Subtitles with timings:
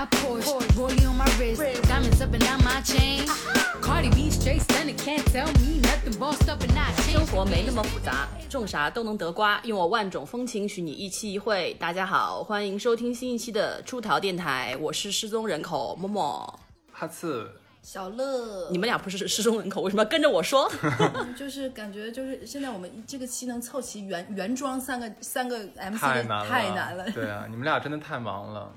[0.00, 3.26] got Porsche, rollie on my wrist, diamonds up and down my chain.
[3.82, 6.18] Cardi B straight stunning, can't tell me nothing.
[6.18, 11.74] Bossed up and I 生.活没那么复杂，种啥都能得瓜，用我万种风情许你一期一会。
[11.74, 16.60] 大家好，欢迎收听新一期的出逃电台，我是失踪人口默默。
[16.90, 17.50] 哈次，
[17.82, 20.70] 小乐，你们俩不是失踪人口，为什么要跟着我说？
[21.36, 27.10] 就是感觉就是现在我们这个期能凑齐原原装三个三个 MC 太难了，太难了。
[27.10, 28.72] 对啊，你们俩真的太忙了，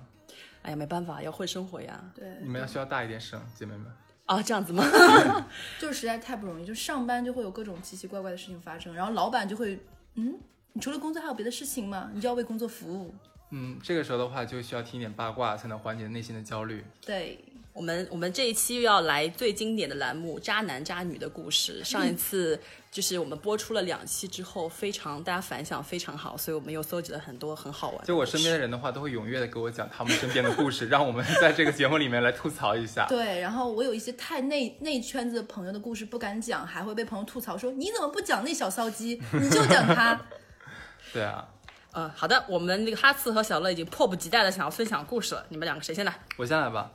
[0.63, 2.03] 哎呀，没办法，要会生活呀。
[2.15, 3.85] 对，你们要需要大一点声，姐妹们。
[4.25, 4.83] 啊，这样子吗？
[5.79, 9.77] 就是实在太不容易，就上班就会有各种奇奇怪怪的事情发生，然后老板就会，
[10.15, 10.39] 嗯，
[10.71, 12.09] 你除了工作还有别的事情吗？
[12.13, 13.13] 你就要为工作服务。
[13.51, 16.83] 嗯，这个时候的话就需要听一点八卦，才能缓解内心的焦虑。
[17.05, 17.37] 对，
[17.73, 21.83] 我们我们这一期又要来最经典的栏目——渣男渣女的故事。
[21.83, 22.59] 上一次
[22.91, 28.05] 就是我们播出了两期之后，非常大家反响非常好，所以我们又搜集了很多很好玩的。
[28.05, 33.07] 就我身边的人的话，都会踊跃的给我讲他们身边的故事， 让我们在这个节目里面来吐槽一下。
[33.09, 40.21] 对，然后我有一些太内内圈子的朋友的故事不敢讲，还会被朋友吐槽说你怎么不讲那小骚鸡，你就讲他。
[41.11, 41.43] 对啊，
[41.91, 45.43] 呃，好的，我们那个哈次和小乐已经迫不及待的想要分享故事了。
[45.49, 46.13] 你们两个谁先来？
[46.37, 46.91] 我先来吧。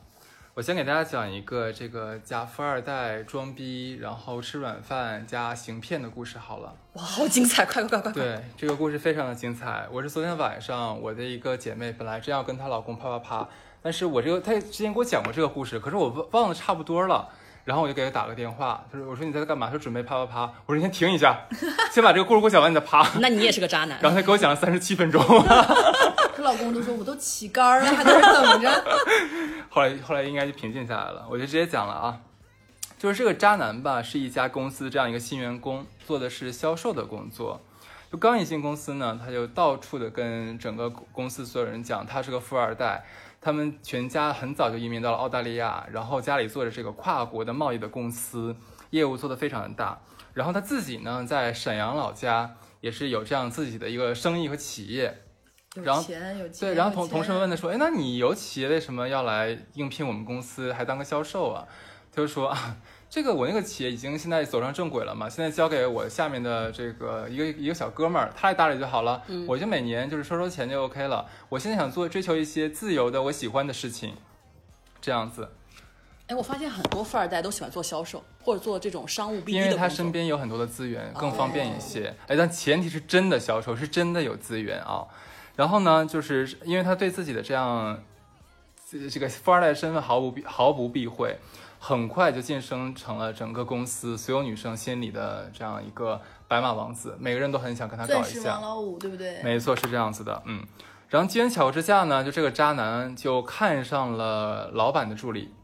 [0.58, 6.74] 我先给大家讲一个这个假富二代装逼，然后吃软饭加行骗的故事好了。
[6.94, 7.64] 哇，好精彩！
[7.64, 8.22] 快快快快快！
[8.24, 9.86] 对，这个故事非常的精彩。
[9.88, 13.48] 我是昨天晚上我的一个姐妹，本来正要跟她老公啪啪啪，
[13.80, 17.28] 但是我这个她之前给我讲过这个故事，可是我忘忘的差不多了。
[17.68, 21.38] 然后我就给他打个电话，他说：“我说你在干嘛？”他说：“准备啪啪啪。”我说：“你先停一下，
[21.92, 23.06] 先把这个故事给我讲完，你再啪。
[23.20, 23.98] 那你也是个渣”男。
[24.00, 25.22] 然后他给我讲了三十七分钟。
[26.34, 28.84] 她老公都说我都起杆了，还在这等着。
[29.68, 32.18] 后来后来应该就平静下来了，我就直接讲了啊，
[32.96, 37.60] 就是这个渣男吧，是一家公司这样一个新员工，做的是销售的工作。
[38.10, 43.04] 就刚一进公司呢，他就到处的跟整个公司所有人讲，他是个富二代。
[43.48, 48.54] 他们全家很早就移民到了澳大利亚，然后家里做着这个跨国的贸易的公司，
[48.90, 49.98] 业务做得非常的大。
[50.34, 55.22] 然后他自己呢，在沈阳老家也是有这样自己的一个生意和企业。
[55.82, 61.66] 然后钱有，对，然后同同事们问他说：“哎，那你有企业为什么要来应聘我们公司，还当个销售啊？”
[62.12, 62.76] 他就说：“啊，
[63.10, 71.26] 这个我那个企业已经现在走上正轨了嘛，现在交给我下面的这个一个一个小哥们儿，他来打理就好了，我就每年就是收收钱就 OK 了。
[71.48, 74.14] 我现在想做追求一些自由的我喜欢的事情，
[75.00, 75.48] 这样子，
[76.26, 82.14] 哎，我发现很多富二代都喜欢做销售，或者做这种商务 BD 因为他身边有很多的资源，更方便一些。
[82.26, 85.06] 哎，但前提是真的销售，是真的有资源啊。
[85.56, 88.02] 然后呢，就是因为他对自己的这样
[88.90, 91.36] 这这个富二代身份毫不避毫不避讳，
[91.78, 98.62] 很快就晋升成了整个公司所有女生心里的这样一个白马王子，每个人都很想跟他搞一下王。
[98.62, 99.42] 老五，对不对？
[99.42, 100.66] 没错，是这样子的，嗯。
[101.08, 105.54] 然后机缘巧合之下呢，就这个渣男就看上了老板的助理，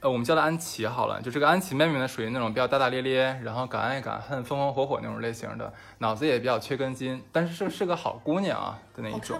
[0.00, 1.22] 呃，我们叫她安琪好了。
[1.22, 9.38] 就这个安琪妹妹呢，属于那种比较大大咧咧，然后敢爱敢恨、风风火火那种类型的，脑子也比较缺根筋，但是是是个好姑娘啊的那一种？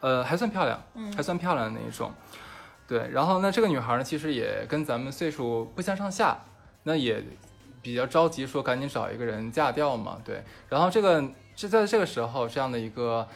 [0.00, 2.12] 呃，还算漂亮，嗯还算漂亮的那一种。
[2.88, 6.38] 对，然后呢，这个女孩呢，其实也跟咱们岁数不相上下，
[6.84, 7.22] 那也
[7.82, 10.18] 比较着急，说赶紧找一个人嫁掉嘛。
[10.24, 11.22] 对，然后这个
[11.54, 13.28] 就在这个时候，这样的一个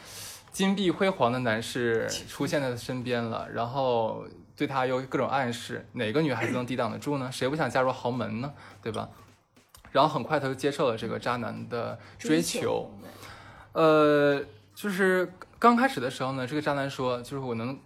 [0.51, 4.25] 金碧辉煌的男士出现在他身边了，然后
[4.57, 7.31] 对他有各种暗示，哪个女孩子能抵挡得住呢？
[7.31, 8.51] 谁不想嫁入豪门呢？
[8.81, 9.07] 对吧？
[9.91, 12.89] 然后很快他就接受了这个渣男的追求。
[13.73, 14.43] 呃，
[14.73, 17.77] 就是刚开始的时候呢，这个渣男说，就是我能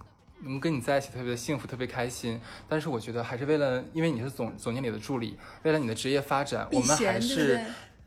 [0.42, 7.66] 能跟你在一起特别的幸福，特别开心，但是我觉得还是为了，因为你是总总经理的助理，为了你的职业发展，我们还是对？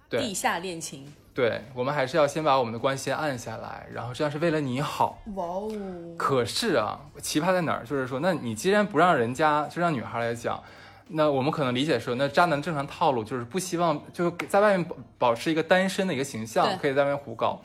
[0.08, 1.06] 对地下恋情。
[1.32, 5.22] 对，我们还是要先把我们的关系按下来，然后这样是为了你好。
[5.36, 5.72] 哇哦，
[6.18, 7.84] 可是啊，奇葩在哪儿？
[7.84, 10.60] 就是说，那你既然不让人家，就让女孩来讲，
[11.06, 17.62] 那我们可能理解说，那渣男正常套路就是不希望，就是在外面保保持一个单身的一个形象，可以在外面胡搞。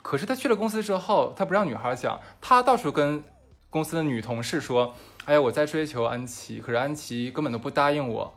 [0.00, 3.22] 可是他去了公司之后，他不让女孩讲，他到处跟
[3.70, 4.94] 公司的女同事说
[5.26, 8.34] ：“哎呀，我在追求安琪，可是安琪根本都不答应我。”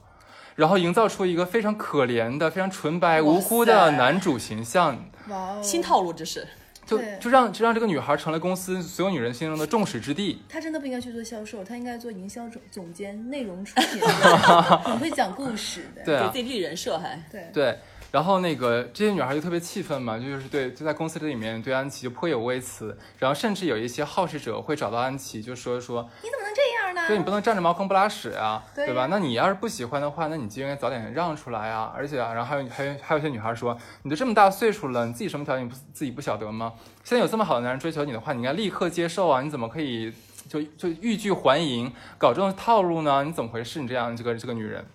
[0.55, 6.47] 然后营造出一个非常可怜的、非常纯白无辜的男主形象，哇哦，新套路这是。
[6.83, 10.43] 就就让就让这个女孩成了公司所有女人心中的众矢之的。
[10.49, 14.01] 她真的不应该去做销售，她应该做营销总总监、内容出品，
[14.83, 16.03] 很会讲故事的。
[16.03, 17.23] 对啊给自，己立人设还。
[17.31, 17.79] 对对，
[18.11, 27.07] 然后那个这些女孩就特别气愤嘛，就是对就在公司里面对安琪就颇有微词，然后甚至有一些好事者会找到安琪就说说，你怎么能这样呢？
[27.07, 29.07] 对你不能占着茅坑不拉屎啊，对对吧？
[29.09, 31.93] 那你要是不喜欢的话，那你就应该早点让出来啊！
[31.95, 36.73] 而且啊，然后还有还有还有一些女孩说，你都这么大岁数了，你自己什么条件不自己不晓得吗？
[37.05, 39.41] 现在有这么好的男人追求你的话，你应该立刻接受啊！
[39.41, 40.13] 你怎么可以
[40.49, 43.23] 就就欲拒还迎，搞这种套路呢？
[43.23, 43.81] 你怎么回事？
[43.81, 44.85] 你这样这个这个女人，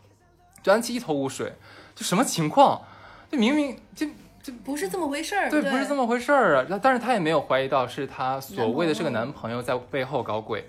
[0.62, 1.54] 就安琪一头雾水，
[1.94, 2.82] 就什么情况？
[3.30, 4.06] 就明明就
[4.64, 6.66] 不是这么回事儿，对，不是这么回事儿啊。
[6.68, 10.64] 那但是她也没有怀疑到是她所谓的这个男男朋友在背后搞鬼，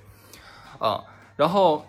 [0.80, 1.04] 啊，
[1.36, 1.86] 然后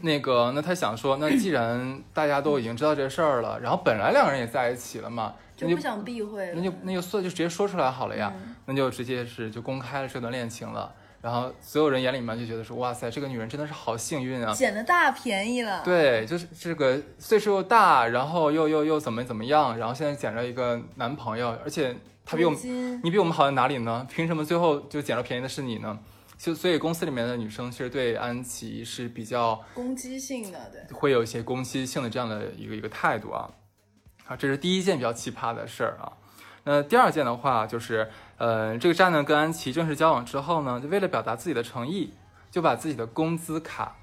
[0.00, 10.94] 那个那他想说，那既然大家都已经知道这事儿了，然后本来两个人也在一起了嘛，那就就不想避讳，那就那就说就直接说出来好了呀，嗯那就直接是就公开了这段恋情了。
[11.20, 14.52] 然后所有人眼里面就觉得说，哇塞，这个女人真的是好幸运啊！
[14.54, 24.06] 捡了大便宜了，对，就是这个岁数又大，然后又又又怎么怎么样，然后现在捡着一个男朋友，而且他比我们你比我们好在哪里呢？
[24.08, 25.98] 凭什么最后就捡着便宜的是你呢？
[26.36, 33.50] 就所以公司里面的女生其实对安琪是比较攻击性的，对，会有一些攻击性的这样的一个一个态度啊。
[34.26, 36.12] 啊，这是第一件比较奇葩的事儿啊。
[36.62, 42.14] 那第二件的话就是，呃，这个渣男跟安琪正式交往之后呢，就为了表达自己的诚意，
[42.50, 43.96] 就把自己的工资卡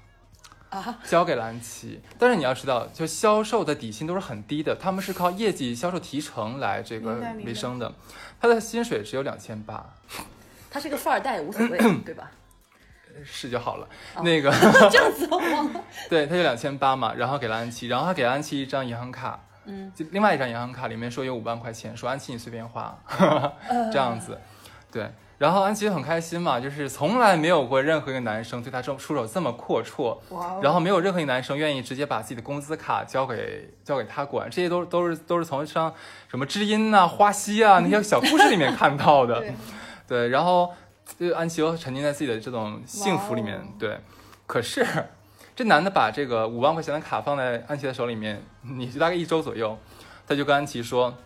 [0.70, 2.00] 啊交给了安琪。
[2.18, 7.92] 但是你要知道，就销售的底薪都是很低的，他们是靠业绩销售提成来这个为生的。
[8.38, 9.94] 他的薪水只有两千八，
[10.70, 12.30] 他是个富二代，无所谓，对吧？
[13.24, 13.88] 是就好了。
[14.14, 14.50] 哦那个
[14.92, 15.82] 这样子我忘了。
[16.10, 22.96] 对，他就两千八嘛，然后给了安琪，然后他给了安琪一张银行卡，嗯，就另外一张银行卡里面说有五万块钱，说安琪你随便花，
[23.92, 24.38] 这样子，
[24.90, 30.16] 对，然后安琪很开心嘛，就是从来没有过任何一个男生对她这出手这么阔绰，
[30.62, 35.92] 然后没有任何一个男生愿意直接把自己的工资卡交给交给他管，这些都都是都是从像
[36.28, 39.54] 什么知音呐、花溪啊那些小故事里面看到的， 对。
[40.08, 40.72] 对，然后
[41.18, 43.64] 就安琪又沉浸在自己的这种幸福里面，哦。
[43.76, 43.98] 对。
[44.46, 44.86] 可是
[45.56, 49.76] 这男的把这个五万块钱的卡放在安琪的手里面， 你就大概一周左右，
[50.28, 51.16] 他就跟安琪说，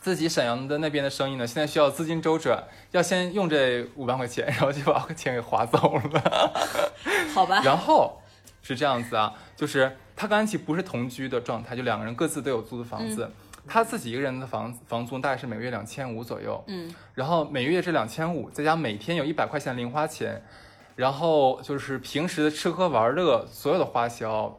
[0.00, 6.50] 自己沈阳的那边的生意呢，现在需要资金周转，要先用这五万块钱， 然后就把钱给划走了。
[7.34, 8.22] 好吧，然后
[8.62, 13.30] 是这样子啊，就是他跟安琪不是同居的状态，就两个人各自都有租的房子。
[13.70, 20.42] 他自己一个人的房房租大概是每个月两千五左右，嗯，然后每个月这两千五，再加每天有一百块钱零花钱，
[20.98, 24.58] 然后就是平时的吃喝玩乐所有的花销，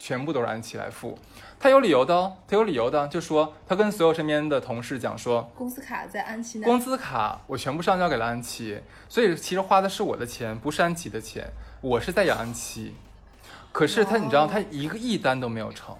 [0.00, 1.16] 全部都是安琪来付。
[1.60, 12.96] 他有理由的哦，他有理由的，就说他跟所有身边的同事讲说，工资卡在安琪那，工资卡我全部上交给了安琪，所以其实花的是我的钱，不是安琪的钱，我是在养安琪。
[13.70, 15.96] 可是他，你知道，他一个一单都没有成，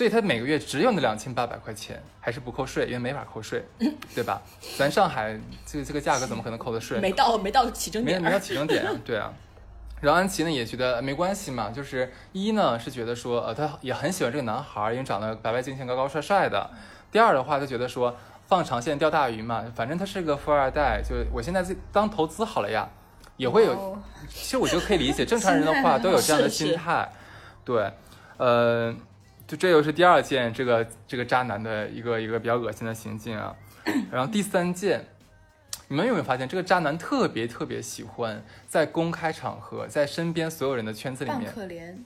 [0.00, 3.62] 所以他每个月只有那两千八百块钱，还是不扣税，因为没法扣税，
[4.14, 4.40] 对吧？
[4.78, 7.02] 咱上海这个这个价格怎么可能扣的税呢？
[7.02, 9.30] 没到没到起征点，没没到起征点啊，对啊。
[10.00, 16.70] 然后安琪呢也觉得呃没关系嘛，就是一呢是觉得说呃她也很喜欢这个男孩，因为长得白白净净、高高帅帅的。
[17.12, 18.16] 第二的话，她觉得说
[18.46, 22.88] 放长线钓大鱼嘛，反正他是个富二代，就我现在自当投资好了呀，
[23.36, 23.72] 也会有。
[23.72, 23.98] 哦
[24.30, 27.06] 其实我觉得可以理解，正常人的话 都有这样的心态。
[27.64, 27.92] 对，
[28.38, 28.94] 呃，
[29.50, 33.52] 就这又是第二件这个这个渣男的一个一个比较恶心的行径啊。
[34.08, 35.04] 然后第三件，
[35.88, 41.96] 你们有没有发现，这个渣男特别特别喜欢在公开场合，在身边所有人的圈子里扮面，可怜，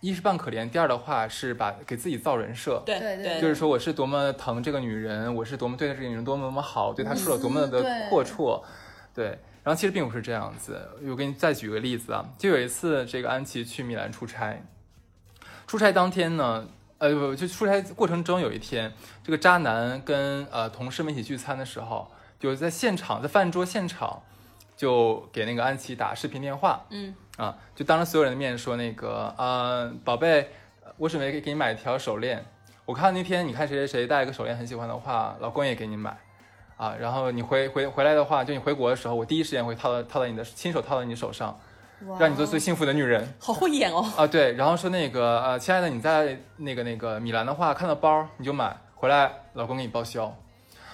[0.00, 2.82] 一是扮可怜，第二的话是把给自己造人设。
[2.84, 8.60] 对对对就是说我是多么疼这个女人，我是多么对这个女人多么多么好，对她说了多么的阔绰，
[9.14, 9.38] 对。
[9.62, 14.60] 然后其实并不是这样子，我给你再举个例子啊，就有一次这个安琪去米兰出差，
[15.66, 16.66] 出差当天呢，
[16.98, 24.22] 呃不，就出差过程中有一天，这个渣男跟呃同事们一起聚餐的时候，就在现场在饭桌现场
[24.76, 30.50] 就给那个安琪打视频电话，嗯啊，就当着所有人的面说那个，呃，宝贝，
[30.96, 32.44] 我准备给给你买一条手链。
[32.84, 36.16] 我看那天你看谁谁谁戴一个手链很喜欢的话，老公也给你买，
[36.76, 41.56] 啊，然后你回回回来的话，就你回国的时候，我第一时间会套到套到你的亲手套到你手上，哇
[42.18, 44.06] 让你做最幸福的女人好会演哦。
[44.16, 44.26] 啊。
[44.26, 50.36] 对，然后说那个呃，亲爱的，你在那个那个米兰的话，看到包你就买回来，老公给你报销。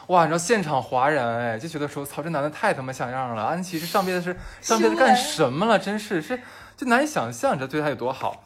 [0.08, 3.42] 哇，你知道现场哗然哎，就觉得说，操，这男的太他妈像样了！
[3.42, 5.78] 安琪这上辈子是上辈子干什么了？
[5.78, 6.38] 真是是
[6.76, 8.44] 就难以想象，你这对他有多好。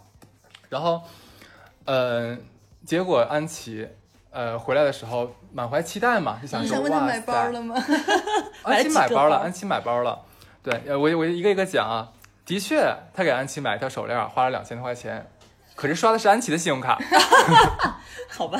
[0.68, 1.02] 然后，
[1.84, 2.38] 呃，
[2.86, 3.88] 结果安琪
[4.30, 7.74] 呃回来的时候满怀期待嘛，就想说你想问他哇买包，了吗？
[8.62, 10.20] 安琪买包了， 安琪买包了。
[10.62, 12.12] 对，呃，我我一个一个讲啊，
[12.48, 15.30] 的确，他给安琪买一条手链，花了两千多块钱，
[15.74, 16.98] 可是刷的是安琪的信用卡。
[18.32, 18.58] 好吧，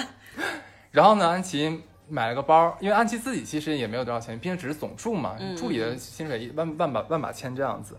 [0.91, 7.97] 然后呢，安琪买了个包，因为安琪自己其实也没有多少钱，毕竟只是总助嘛，嗯助理的薪水一万万把万把千这样子。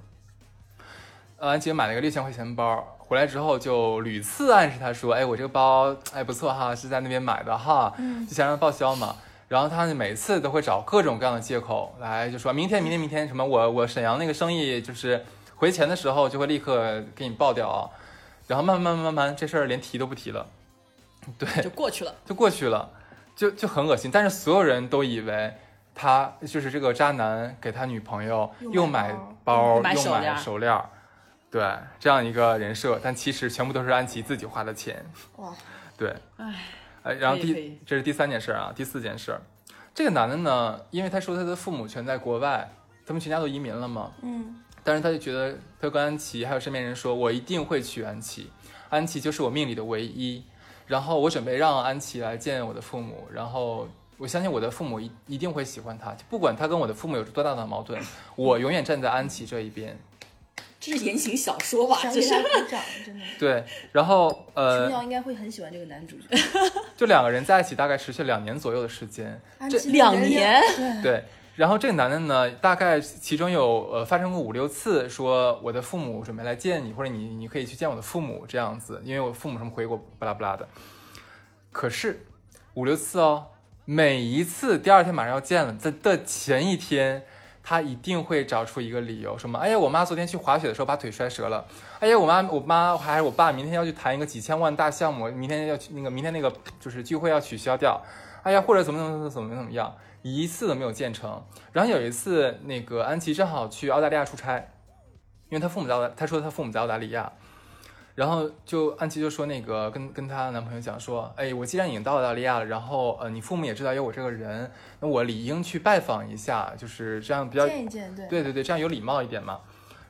[1.37, 7.91] 呃，安琪买了个六千块钱包，回来之后就屡次暗示他说：“哎，我这个包哎不错哈，是在那边买的哈，
[8.29, 9.15] 就想让他报销嘛。”
[9.49, 15.25] 然后他每次都会找各种各样的借口来，就说明天明天明天什么我我沈阳那个生意就是
[15.59, 17.91] 回钱的时候就会立刻给你报掉啊，
[18.47, 20.47] 然后慢慢慢慢慢这事儿连提都不提了，
[21.37, 22.15] 对，就过去了。
[22.25, 22.89] 就过去了，
[23.35, 24.09] 就就很恶心。
[24.09, 25.53] 但是所有人都以为
[25.93, 30.81] 他就是这个渣男给他女朋友又又买买包包又买买手链
[31.51, 31.67] 对
[31.99, 35.05] 这样一个人设，但其实全部都是安琪自己花的钱。
[35.35, 35.53] 哇，
[35.97, 36.53] 对，唉，
[37.03, 39.37] 呃，然后第这是第三件事啊，第四件事，
[39.93, 42.69] 这个男的呢，因为他说他的父母全在国外，
[43.05, 48.49] 他们全家都移民了嘛，嗯，但是他就觉得，他就跟安琪还有身边人说，我一定会娶安琪，
[48.89, 50.43] 安琪就是我命里的唯一。
[50.87, 58.01] 然后我准备让安琪来见我的父母，然后我相信我的父母一一定会喜欢他，不管他跟我的父母有多大的矛盾，
[58.35, 59.95] 我永远站在安琪这一边。
[60.79, 61.99] 这是言情小说吧？
[62.11, 63.25] 这是鼓掌，真的。
[63.37, 66.25] 对，然后琼呃，瑶应该会很喜欢这个男主角。
[66.97, 70.59] 就两个人在一起大概持续两年左右的时间，这两年
[71.03, 71.23] 对，对，
[71.59, 80.65] 然后这个男的呢，大概其中有呃发生过五六次，说我的父母准备来见你，或者你你可以去见我的父母这样子，因为我父母什么回国巴拉巴拉的。
[81.73, 82.25] 可是
[82.75, 83.47] 五六次哦，
[83.83, 87.25] 每一次第二天马上要见了，在的前一天，
[87.61, 91.65] 他一定会找出一个理由，什么哎呀，我妈昨天去滑雪的时候把腿摔折了，
[91.99, 96.49] 哎呀，我妈我妈还是我爸明天要去谈一个几千万大项目，明天要去那个明天那个
[96.79, 98.01] 就是聚会要取消掉，
[98.43, 101.43] 哎呀，或者怎么怎么怎么怎么怎么样，一次都没有建成。
[101.71, 104.57] 然后有一次，那个安琪正好去澳大利亚出差，
[105.49, 107.31] 因为她父母在澳大，她说她父母在澳大利亚，
[108.15, 118.27] 然后就安琪就说那个跟跟她男朋友讲说，哎，我既然已经到澳大利亚了，然后呃你父母也知道有我这个人，那我理应去拜访一下，就是这样比较见一见，对。
[118.27, 119.59] 对对对，这样有礼貌一点嘛。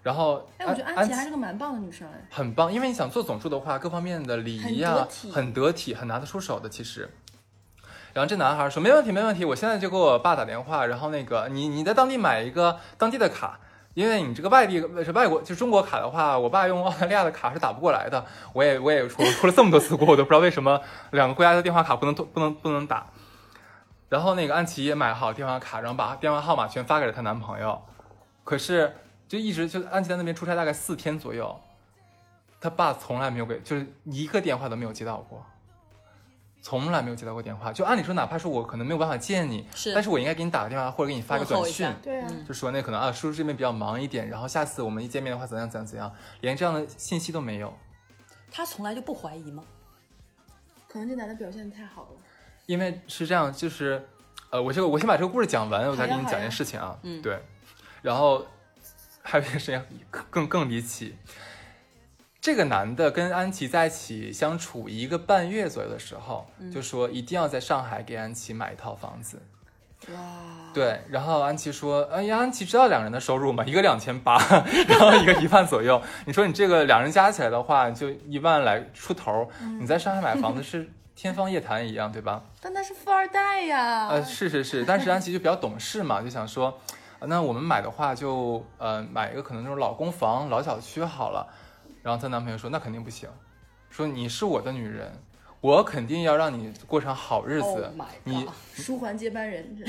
[0.01, 2.25] 然后哎，我觉得安琪还是个蛮棒的女生哎。
[2.32, 6.70] 很棒，因为你想做总助的话，各方面的礼仪啊很得体很得体，很拿得出手的。
[6.70, 7.08] 其实，
[8.19, 13.57] 然后这男孩说没问题，没问题，我现在就给我爸打电话，然后那个你你在当地买一个当地的卡，
[13.93, 18.25] 因为你这个外地是外国就中国卡的话，我爸用澳大利亚的卡是打不过来的。
[18.51, 23.07] 我也我也出出了这么多次国，我都不知道为什么两个国家的电话卡不能不能不能打。
[24.09, 27.81] 然后那个安琪也买好电话卡，然后把电话号码全发给了她男朋友，
[28.43, 28.97] 可是
[29.29, 31.57] 就一直就安琪在那边出差大概四天左右，
[32.59, 35.45] 她爸从来没有给，就是一个电话都没有接到过，
[36.62, 37.72] 从来没有接到过电话。
[37.72, 46.12] 就按理说，哪怕说我可能没有办法见你，是但是我应该给你打个电话或者给你发个短讯问候一下，对啊，嗯就说那可能啊，叔叔这边比较忙一点，然后下次我们一见面的话怎样怎样怎样，
[46.42, 47.74] 连这样的信息都没有。
[48.51, 49.63] 他从来就不怀疑吗？
[50.88, 52.10] 可能这男的表现的太好了。
[52.66, 54.08] 因为是这样，就是，
[54.50, 56.98] 呃，我这个我先把这个故事讲完，我再给你讲件事情啊。
[57.04, 57.39] 嗯对。
[58.01, 58.46] 然后
[59.22, 61.16] 还有一件事情更更更离奇，
[62.41, 69.41] 这个男的跟安琪在一起相处一个半月左右的时候，嗯就说一定要在上海给安琪买一套房子。
[70.08, 70.15] 哇，
[70.74, 73.65] 对，然后安琪说：“哎呀，安琪知道两人的收入吗？
[73.65, 74.38] 一个两千八，
[74.88, 76.01] 然后一个一万左右。
[76.25, 79.50] 你说你这个两人加起来的话，就一万来出头。
[79.81, 82.41] 你在上海买房子是天方夜谭一样，对吧？
[82.62, 84.08] 但他是富二代呀。
[84.08, 86.79] 呃，是是是，但是安琪就比较懂事嘛， 就想说，
[87.19, 91.46] 呃那我们买的话就呃买一个可能那种老公房、老小区好了。
[92.01, 93.29] 然后她男朋友说那肯定不行，
[93.89, 95.12] 说你是我的女人，
[95.62, 97.65] 我肯定要让你过上好日子。
[97.65, 98.48] Oh 你！
[98.74, 99.75] 书桓接班人，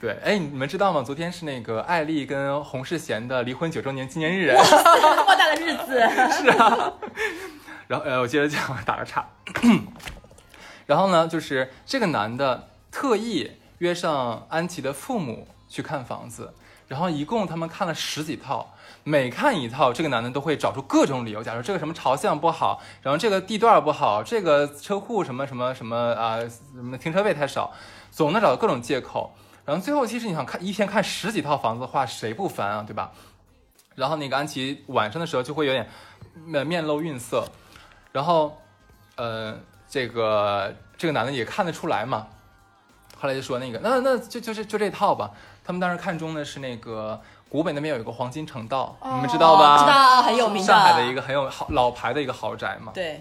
[0.00, 1.02] 对，哎，你们知道吗？
[1.02, 4.54] 昨天是那个艾丽跟洪世贤的离婚九周年纪念日。
[4.54, 5.98] 这么大的日子，
[6.32, 6.92] 是啊
[7.88, 9.26] 然后呃，我接着讲，打个岔。
[10.86, 16.54] 然后呢，就是这个男的特意约上安琪的父母去看房子，
[16.88, 27.72] 然后一共他们看了十几套，每看一套，这个男的都会找出各种理由，假如这个什么朝向不好，然后这个地段不好，这个车库什么什么什么啊、什么停车位太少，
[28.10, 29.34] 总能找到各种借口。
[29.64, 33.10] 然后最后，其实你想看一天看十几套房子的话，谁不烦啊，对吧？
[33.96, 35.88] 然后那个安琪晚上的时候就会有点
[36.44, 37.44] 面面露愠色，
[38.12, 38.56] 然后
[39.16, 42.28] 呃，这个这个男的也看得出来嘛。
[43.18, 45.32] 后来就说那个，那那就就是就这套吧。
[45.66, 49.78] 他们当时看中的是那个古北那边有一个黄金城道，你们知道吧？
[49.78, 52.92] 知道很有名的，上海的一个很有好老牌的一个豪宅嘛。
[52.94, 53.20] 对，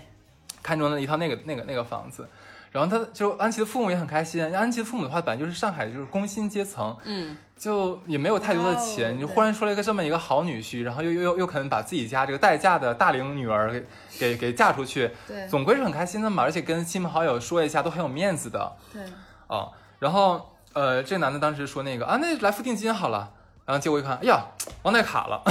[0.61, 2.29] 看中了一套那个那个那个房子，
[2.71, 4.43] 然后他就安琪的父母也很开心。
[4.55, 13.85] 安琪的父母的话，本来就是上海就是工薪阶层，嗯，就也没有太多的钱，哦你就忽然出了一个这么一个好女婿，然后又又又又肯把自己家这个待嫁的大龄女儿给
[14.19, 19.01] 给给嫁出去，对总归是很开心的嘛，而且跟亲朋好友说一下都很有面子的对，
[19.47, 19.69] 啊。
[19.97, 23.31] 然后呃，这男的当时说那个啊，那来付定金好了。
[23.65, 24.45] 然后结果一看，哎呀，
[24.83, 25.41] 忘带卡了，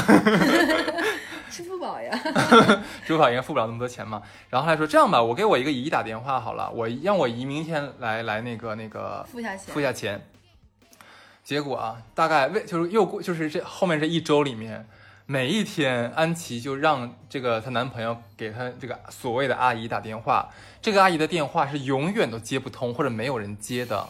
[1.50, 2.16] 支付宝呀，
[3.06, 4.22] 支付宝应该付不了那么多钱嘛。
[4.50, 10.28] 然后他说这样吧，我给我一个姨打电话好了，我让我姨明天来来那个那个付下钱，付下钱。
[11.42, 14.86] 结果啊，大概为就是又过就是这后面这一周里面，
[15.24, 20.50] 每一天安琪就让这个她男朋友给她这个所谓的阿姨打电话，
[20.80, 24.06] 这个阿姨的电话是永远都接不通或者没有人接的。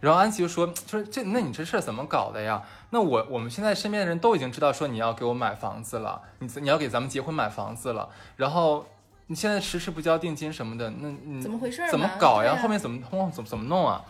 [0.00, 2.62] 然后安琪就说：“说这那你这事儿怎么搞的呀？
[2.88, 8.86] 那我我们现在身边的人都已经知道说你要给我买房子了，你你要给咱们结婚买房子了，然后
[9.26, 12.56] 你现在迟迟不交定金什么的，那你怎么回事怎么搞呀？
[12.58, 14.02] 啊后面怎么通怎么怎么弄啊？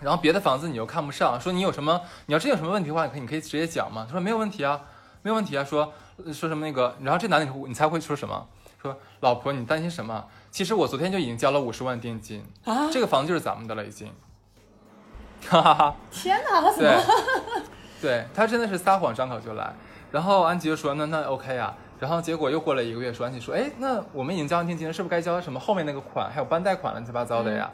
[0.00, 4.04] 然后别的房子你又看不上，说你有什么你要真有什么问题的话，你可以你可以直接讲嘛。
[4.06, 4.80] 他说没有问题啊，
[5.22, 5.64] 没有问题啊。
[5.64, 5.92] 说
[6.26, 8.46] 说什么那个，然后这男的你猜会说什么？
[8.80, 10.24] 说老婆你担心什么？
[10.52, 14.12] 其实我昨天就已经交了五十万定金，啊，这个房子就是咱们的了已经。
[15.48, 15.96] 哈哈哈。
[16.10, 17.02] 天哪，他怎对么？，
[18.00, 19.72] 对他真的是撒谎张口就来。
[20.10, 21.74] 然后安吉就说那那 OK 啊。
[22.00, 27.68] 然后结果又过了一个月，说安吉说，哎，那我们已经交完定金了，是不是该交什么后面那个款，还有办贷款乱七八糟的呀？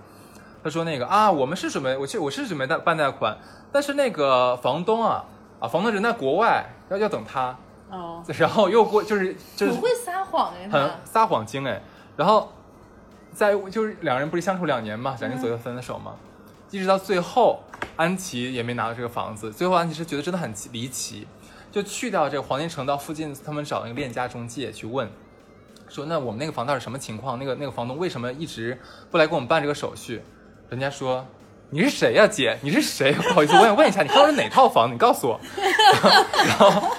[0.62, 3.36] 他说那个啊，我们是准备，我去我是准备贷办贷款，
[3.70, 5.22] 但是那个房东啊
[5.60, 7.54] 啊，房东人在国外，要要等他。
[7.90, 10.90] 哦，然后又过就是就是很会撒谎哎，很他。
[11.04, 11.82] 撒谎精哎。
[12.16, 12.50] 然后
[13.30, 16.12] 在就是两人不是相处两年嘛，两年左右分的手嘛，
[16.70, 17.62] 一直到最后，
[17.96, 19.52] 安琪也没拿到这个房子。
[19.52, 21.26] 最后安琪是觉得真的很离奇，
[21.70, 25.08] 就去到这个黄金城道附近，他们找那个链家中介去问，
[25.88, 27.38] 说那我们那个房到底什么情况？
[27.38, 28.78] 那个那个房东为什么一直
[29.10, 30.22] 不来给我们办这个手续？
[30.68, 31.26] 人家说。
[31.70, 32.56] 你是谁呀、姐？
[32.62, 33.12] 你是谁？
[33.16, 34.92] 不好意思，我想问一下，你看的是哪套房？
[34.92, 35.40] 你告诉我。
[36.46, 36.96] 然后，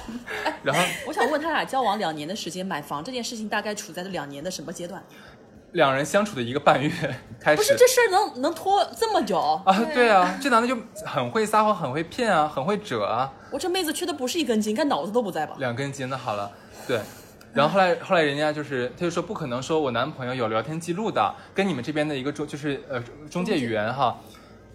[0.63, 5.01] 然后我想问他俩交往两年的时间，买房这件事情大概处在这两年的什么阶段？
[5.75, 6.89] 两人相处的一个半月
[7.39, 9.37] 开始，不是这事儿能能拖这么久？
[9.37, 15.55] 啊，对啊，这男的就很会撒谎，很会骗啊，很会折啊，我这妹子缺的不是一根筋，看脑子都不在吧？
[15.59, 16.51] 两根筋那好了，
[16.87, 16.99] 对。
[17.53, 24.17] 然后后来后来人家就是他就说不可能说我男朋友有聊天记录的，跟你们这边的一个中就是呃中介员哈，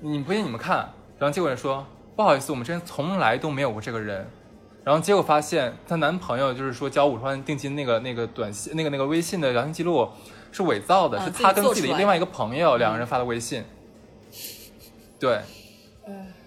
[0.01, 0.91] 你不信你们看。
[1.19, 4.27] 然后结果人说不好意思，我们这边从来都没有过这个人。
[4.83, 10.09] 然后结果发现她男朋友就是说交五十万定金那个那个短信那个那个微信的聊天记录
[10.53, 13.65] 是伪造的，啊是他跟自己的另外一个朋友两个人发的微信。
[15.19, 15.41] 对，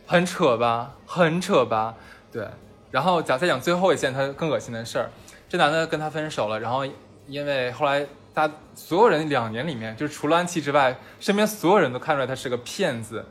[0.06, 1.96] 很扯吧，很扯吧，
[2.32, 2.48] 对。
[2.92, 5.10] 然后讲再讲最后一件他更恶心的事儿，
[5.48, 6.86] 这男的跟他分手了，然后
[7.28, 13.26] 因为后来他所有人两年里面，就是除了安琪之外，身边所有人都看出来他是个骗子，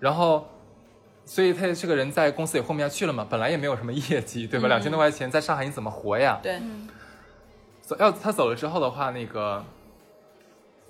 [0.00, 0.46] 然后。
[1.30, 4.66] 所以他这个人在公司也混不下去了嘛，本来也没有什么业绩，对吧？
[4.66, 6.40] 嗯两千多块钱在上海你怎么活呀？
[6.42, 6.58] 对，
[7.82, 9.62] 走要他走了之后的话，那个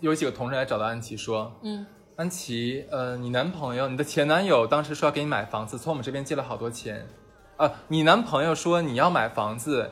[0.00, 7.06] 有几个同事来找到安琪说，嗯，安琪，呃，你男朋友，你的前男友当时说要给你买房子，从我们这边借了好多钱，
[7.56, 9.90] 啊，你男朋友说你要买房子，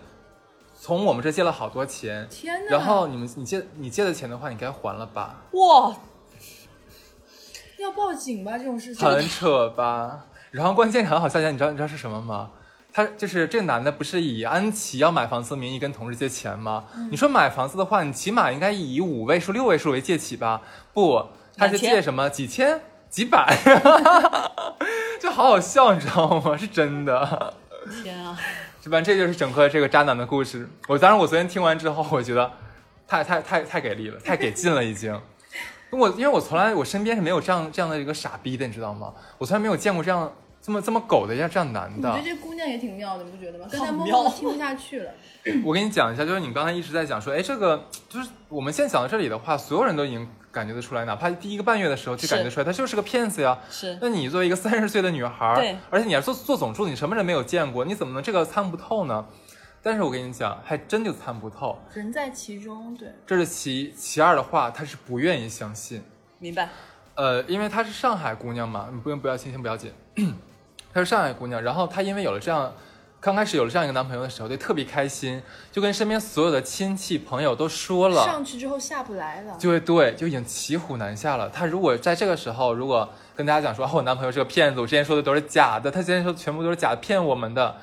[0.78, 2.70] 从我们这借了好多钱，天哪！
[2.70, 5.42] 然后你们你借你借的钱的话，你该还了吧？
[5.52, 5.96] 哇，
[7.78, 8.56] 要报警吧？
[8.56, 9.08] 这种事情。
[9.08, 10.26] 很扯吧？
[10.50, 12.50] 然后关键很好笑一你知道你知道是什么吗？
[12.96, 16.86] 他就是这个男的，不是以安琪要买房子的名义跟同事借钱吗？
[16.96, 20.62] 嗯你说买房子的话，你起码应该以五位数、六位数为借起吧？
[20.94, 21.22] 不，
[21.58, 22.80] 他是借什么几千、
[23.10, 23.54] 几百，
[25.20, 26.56] 就好好笑，你知道吗？
[26.56, 27.52] 是真的。
[28.02, 28.34] 天啊！
[28.80, 30.66] 这反正这就是整个这个渣男的故事。
[30.88, 32.50] 我当然，我昨天听完之后，我觉得
[33.06, 35.20] 太太太太给力了，太给劲了，已经。
[35.92, 39.12] 我因为我从来我身边是没有这样这样的一个傻逼的，你知道吗？
[39.36, 40.32] 我从来没有见过这样
[40.66, 42.28] 这么这么狗的一样这样男的我觉得。
[42.28, 43.68] 这姑娘也挺妙的，你不觉得吗？
[43.70, 45.12] 刚才默好妙默听不下去了。
[45.64, 53.56] 我跟你讲一下，就是你刚才一直在讲说，哎，这个就是我们现在讲到这里的话，所有人都已经感觉得出来，哪怕第一个半月的时候就感觉出来，他就是个骗子呀。
[53.70, 59.24] 是那你作为一个三十岁的女孩儿，对而且你还做做总助，你什么人没有见过，你怎么能这个参不透呢？
[59.84, 61.78] 但是我跟你讲，还真就参不透。
[61.94, 66.02] 人在其中，对，这是其其二的话，她是不愿意相信。
[66.40, 66.68] 明白。
[67.14, 69.92] 呃，因为她是上海姑娘嘛，你不用不要心情不要紧，
[70.96, 72.72] 她是上海姑娘，然后她因为有了这样，
[73.20, 79.54] 刚开始有了这样一个男朋友的时候，就特别开心，就跟身边所有的亲戚朋友都说了，上去之后下不来了。
[79.58, 81.50] 就会对，就已经骑虎难下了。
[81.50, 87.76] 她如果在这个时候，如果跟大家讲说，哦，我男朋友是个骗子，我之前说的都是假的，他之前说的全部都是假的，骗我们的，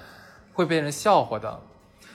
[0.54, 1.60] 会被人笑话的。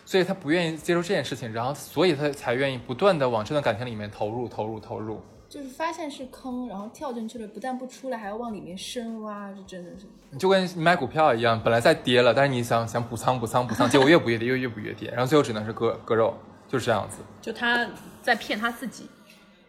[0.04, 5.22] 所以她不愿意接受这件事情，然后所以她才愿意不断的往这段感情里面投入、投入、投入。
[5.48, 10.04] 就是发现是坑，然后跳进去了，不但不出来，还要往里面深挖，这真的是。
[10.38, 16.36] 就跟你买股票一样，本来在跌了，但是你想想补仓、补仓、补仓，结果越补越跌，越越补越跌，然后最后只能是割割肉，
[16.68, 17.16] 就是这样子。
[17.40, 17.88] 就他
[18.20, 19.08] 在骗他自己，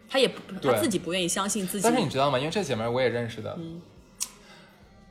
[0.10, 1.84] 他也不他自己不愿意相信自己。
[1.84, 2.38] 但是你知道吗？
[2.38, 3.58] 因为这姐妹儿我也认识的，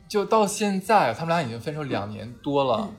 [0.07, 2.91] 就到现在他们俩已经分手两年多了，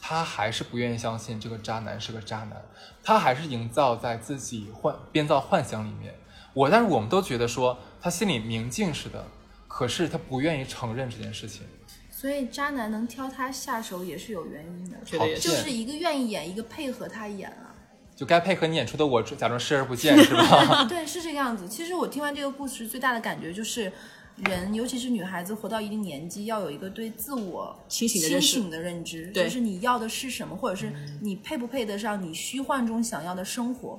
[0.00, 2.62] 她还是不愿意相信这个渣男是个渣男，
[3.02, 6.14] 她还是营造在自己幻编造幻想里面。
[6.54, 9.26] 我，但是我们都觉得说他心里明镜似的，
[9.68, 11.62] 可是他不愿意承认这件事情。
[12.10, 17.74] 所以渣男能挑他下手也是有原因的，觉得也是就是一个愿意演，一个配合他演啊。
[18.14, 20.84] 就该配合你演出的我假装视而不见，是吧？
[20.86, 21.66] 对，是这个样子。
[21.66, 23.90] 其实我听完这个故事，最大的感觉就是，
[24.36, 33.98] 人尤其是女孩子活到一定年纪，要有一个对自我清醒的认识清醒的认知，就是你要的是什么，或者是你配不配得上你虚幻中想要的生活。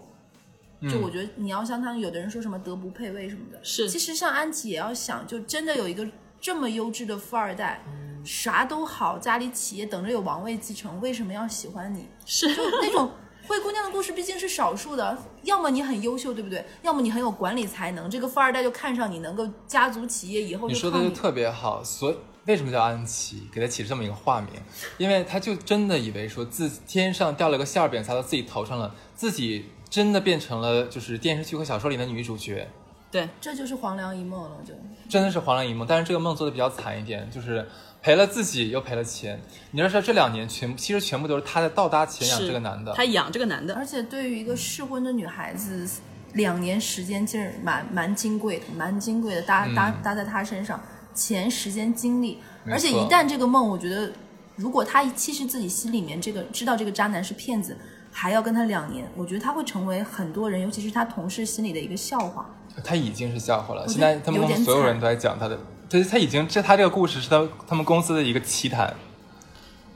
[0.89, 6.07] 就我觉得你要像他们有的人说什么德不配位什么的，是其实像安琪也要想，就真的有一个
[6.39, 7.83] 这么优质的富二代，
[8.23, 12.07] 啥都好，家里企业等着有王位继承，为什么要喜欢你？
[12.25, 13.11] 是就那种
[13.47, 16.65] 灰姑娘的故事毕竟是少数的，要么你很优秀，对不对？
[16.81, 20.79] 要么你很有管理才能，这个富二代就看上你，能够家族企业以后你你。
[20.79, 22.15] 说的就特别好，所以
[22.45, 23.47] 为什么叫安琪？
[23.53, 24.49] 给他起了这么一个化名，
[24.97, 32.67] 因为他就真的以为说自天上掉了个馅儿饼砸到自己头上了，自己真的变成了就是电视剧和小说里的女主角，
[33.11, 34.73] 对，这就是黄粱一梦了，就。
[35.07, 35.85] 真的是黄粱一梦。
[35.87, 37.63] 但是这个梦做的比较惨一点，就是
[38.01, 39.39] 赔了自己又赔了钱。
[39.69, 45.87] 你要知道这两年全其实全部都是他在倒搭钱养这个男的，他养这个男的，而且对于一个适婚的女孩子，
[46.33, 50.81] 两年时间其实蛮蛮金贵的，蛮金贵的，搭搭搭在她身上，
[51.13, 54.11] 钱、时间、精力，而且一旦这个梦，我觉得
[54.55, 57.77] 如果她其实自己心里面这个知道这个渣男是骗子，
[58.13, 62.49] 还要跟他两年，我觉得他会成为很多人，尤其是他同事心里的一个笑话。
[62.83, 63.87] 他已经是笑话了。
[63.87, 68.95] 现在他们公司所有人都在讲他的，对他已经这他这个故事是他他们公司的一个奇谈。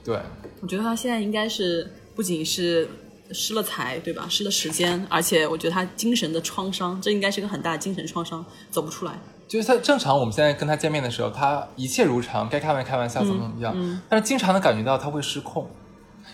[0.04, 0.20] 对，
[0.62, 2.90] 我觉得他现在应该是不仅是
[3.32, 4.26] 失了财，对吧？
[4.30, 9.14] 失了时间，而且我觉得他精神的创伤，这应该是个很大的精神创伤，走不出来。
[9.48, 14.02] 就是他正常，我们现在跟他见面的时候，他一切如常，该开玩开玩笑，怎么怎么样。
[14.08, 15.70] 但是经常的感觉到他会失控，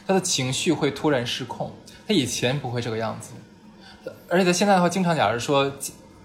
[0.06, 1.72] 他的情绪会突然失控。
[2.08, 3.32] 他以前不会这个样子，
[4.28, 5.72] 而且他现在的话，经常假如说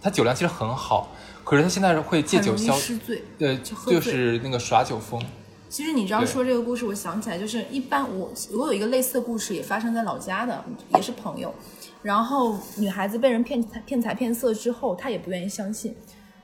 [0.03, 1.15] 他酒量其实很好，
[1.45, 3.23] 可是他现在会借酒消，失醉。
[3.39, 5.23] 对，就就是那个耍酒疯。
[5.69, 10.65] 其实你知道说这个故事，我想起来就是一般我我有一个类似的故事，也发生在老家的，
[10.95, 11.55] 也是朋友。
[12.03, 15.95] 然后女孩子被人骗财骗财骗色之后，她也不愿意相信。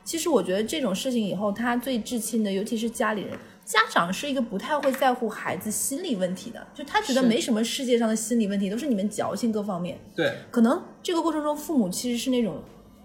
[0.05, 9.98] 其实我觉得这种事情以后，她最至亲的，尤其是家里人，家长是一个不太会在乎孩子心理问题的，就他觉得没什么世界上的心理问题，都是你们矫情各方面。
[10.14, 12.62] 对，可能这个过程中，父母其实是那种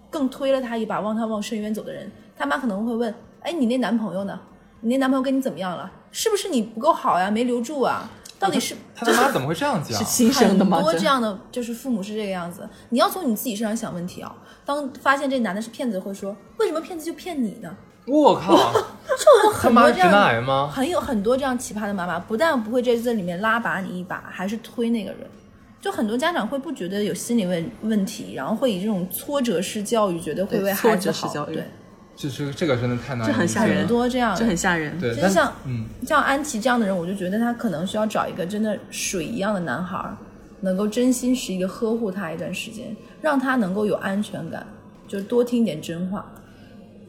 [0.09, 2.11] 更推了他一把，望他往深渊走的人。
[2.35, 4.39] 他妈可能会问：“哎，你那男朋友呢？
[4.81, 5.91] 你那男朋友跟你怎么样了？
[6.11, 7.31] 是不是你不够好呀？
[7.31, 8.09] 没留住啊？
[8.37, 10.05] 到底是他他妈怎么会这样讲是？
[10.05, 10.77] 亲生的吗？
[10.77, 12.67] 很多这样的就是父母是这个样子。
[12.89, 14.35] 你要从你自己身上想问题啊。
[14.65, 17.75] 当发现这男的是骗子，会说：为什么骗子就骗你呢？
[18.05, 20.71] 我靠，就有他妈直很多这样男癌吗？
[20.73, 25.19] 很有很多这样奇葩的妈妈，不但不会在这里面拉拔你一把，还是推那个人。
[25.81, 31.27] 就很多家长会不觉得有心理问问题，然后会以这种挫折式教育，觉得会为孩子好。
[31.27, 31.63] 折式教育对，
[32.15, 34.99] 就是这个真的太难，这很吓人很多这样的这很吓人。
[34.99, 40.17] 对，就像嗯，像安琪这样的人，我就觉得他可能需要找一个真的水一样的男孩儿，
[40.59, 44.67] 能够真心实意的呵护他一段时间，让他能够有安全感，
[45.07, 46.29] 就多听点真话。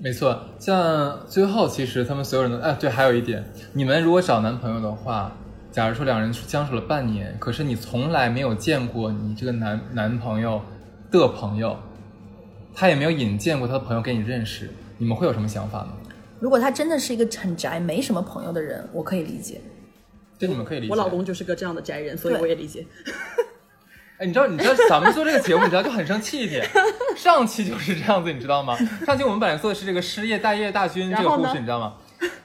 [0.03, 5.31] 没错，像最后其实他们所有人都哎，对，还有一点，你们如果找男朋友的话，
[5.71, 10.63] 假如说两人相处了半年，可是你从来没有见过你这个男男朋友
[11.11, 11.77] 的朋友，
[12.75, 15.93] 他也没有引荐过他的朋友给你认识，你们会有什么想法吗？
[16.39, 19.61] 如果他真的是一个很宅、没什么朋友的人，我可以理解。
[20.39, 20.91] 这你们可以理解。
[20.91, 22.87] 我老公就是个这样的宅人，所以我也理解。
[24.21, 26.63] 哎，你知道，你知道咱们做这个节目，你知道就很生气一点。
[27.17, 28.77] 上期就是这样子，你知道吗？
[29.07, 31.95] 上期我们本来做的是这个失业待业大军这个故事，你知道吗？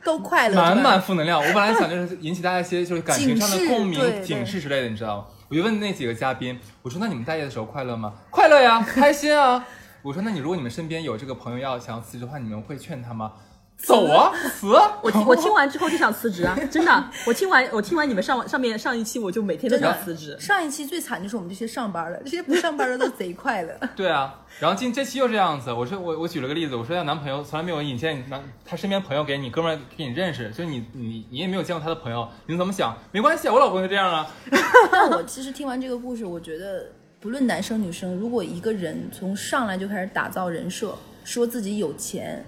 [0.02, 1.38] 都快乐，满满负能量。
[1.38, 5.26] 我本来想就是引起大家一些就是感情上的共鸣警示之类的，你知道吗？
[5.50, 8.14] 我就问那几个嘉宾，我说那你们待业的时候快乐吗？
[8.30, 9.66] 快乐呀，开心啊。
[10.02, 13.34] 我说那你如果你们身边有这个朋友要想要辞职的话，你们会劝他吗？
[13.78, 14.98] 走啊，辞啊！
[15.04, 17.10] 我听我听完之后就想辞职啊，真的。
[17.26, 20.36] 我听完我听完你们上上面上一期，我就每天都想辞职。
[20.40, 23.78] 上一期最惨就是我们这些上班的，这些不上班的都贼快乐。
[23.96, 32.98] 对啊，然后今这期又这样子，我说我我举了个例子，我说要男朋友从来没有引荐男他身边朋友给你哥们儿给你认识，就是你你你也没有见过他的朋友，你怎么想？
[33.12, 34.28] 没关系啊，我老公就这样啊。
[34.92, 36.88] 但我其实听完这个故事，我觉得
[37.20, 42.44] 不论男生女生，如果一个人从上来就开始打造人设，说自己有钱，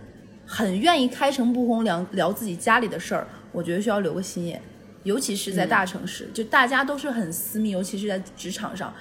[0.48, 4.62] 很愿意开诚布公聊聊自己家里的事儿，我觉得需要留个心眼，
[5.04, 8.94] 尤其是在大城市，就大家都是很私密，尤其是在职场上。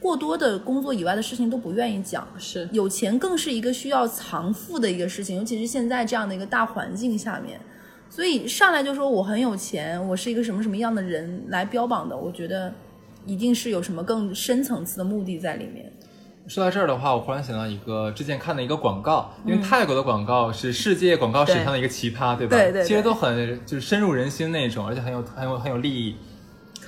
[0.00, 7.60] 过多的工作以外的事情都不愿意讲，是有钱更是一个需要藏富的一个事情，尤其是现在这样的一个大环境下面，
[8.10, 12.74] 所以上来就说我很有钱，我是一个什么什么样的人来标榜的，我觉得
[13.24, 15.91] 一定是有什么更深层次的目的在里面。
[16.48, 22.56] 说到这儿的话，我忽然想到一个之前看的一个广告，因为泰国的广告是世界广告史上的一个奇葩，对吧？
[22.56, 26.16] 对对对其实都很就是深入人心那种，而且很有很有很有利益。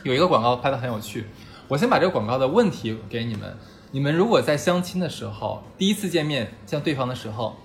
[0.03, 1.25] 有一个广告拍的很有趣，
[1.69, 3.57] 我先把这个广告的问题给你们：
[3.93, 7.57] 你们如果在相亲的时候，第一次见面见对方的时候，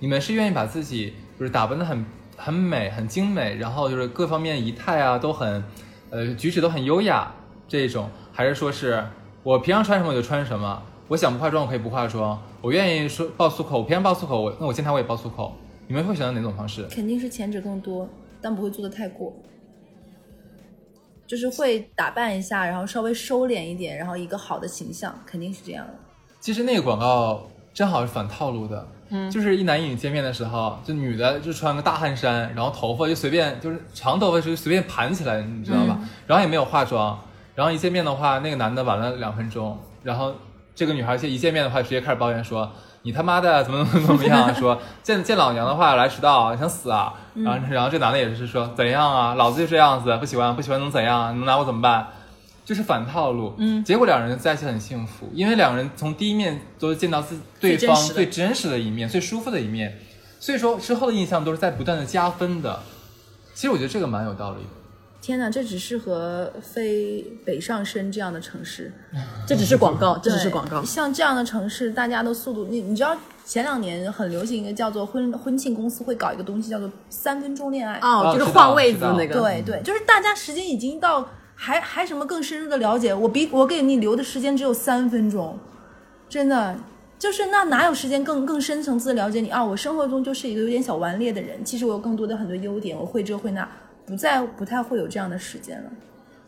[0.00, 2.04] 你们是愿意把自己就是打扮的很
[2.36, 5.64] 很美、很精美，然后就是各方面仪态啊都很，
[6.10, 7.32] 呃举止都很优雅
[7.66, 9.02] 这种，还是说是
[9.42, 15.54] 我平常穿什么我就穿什么，我想不化妆我可以不化妆，我愿意说爆粗口，我平常爆粗口，我那我见他我也爆粗口，
[15.86, 16.84] 你们会选择哪种方式？
[16.90, 18.08] 肯定是前者更多，
[18.40, 19.32] 但不会做的太过，
[21.26, 25.94] 就是会打扮一下，然后稍微收敛一点，然后一个好的形象，肯定是这样的。
[26.40, 36.00] 其实那个广告正好是反套路的，嗯，就是一男一女见面的时候，就女的就穿个大汗衫，然后头发就随便就是长头发就随便盘起来，你知道吧？
[36.26, 37.16] 然后也没有化妆，
[37.54, 40.34] 然后一见面的话，那个男的晚了两分钟，然后
[40.76, 42.70] 这个女孩一见面的话，直接开始抱怨说。
[43.02, 44.50] 你他妈的怎么怎么怎么样？
[44.52, 47.14] 说见见老娘的话来迟到，想死啊！
[47.34, 49.34] 然后然后这男的也是说怎样啊？
[49.36, 51.32] 老子就这样子，不喜欢不喜欢能怎样？
[51.36, 52.08] 能拿我怎么办？
[52.64, 53.54] 就是反套路。
[53.58, 59.96] 嗯，结果两人在一起很幸福，因为两人从第一面都见到自对方最真实的最真实的一面，最舒服的一面，
[60.40, 62.80] 所以说之后的印象都是在不断的加分的。
[63.54, 64.68] 其实我觉得这个蛮有道理的。
[65.26, 68.92] 天哪，这只适合非北上深这样的城市。
[69.44, 70.80] 这只是广告，这只是广告。
[70.84, 73.12] 像这样的城市，大家的速度，你你知道
[73.44, 77.98] 前两年很流行一个叫做婚婚庆公司会搞一个东西叫做三分钟恋爱。
[77.98, 79.34] 哦，就是换位子那个。
[79.40, 83.12] 对对，就是大家时间已经到，还还什么更深入的了解？
[83.12, 85.58] 我比我给你留的时间只有三分钟，
[86.28, 86.78] 真的。
[87.18, 89.64] 就是那哪有时间更更深层次的了解你啊？
[89.64, 93.66] 我生活中就是一个有点小顽劣的人，其实我有更多的很多优点，我会这会那，
[94.06, 95.90] 不再不太会有这样的时间了。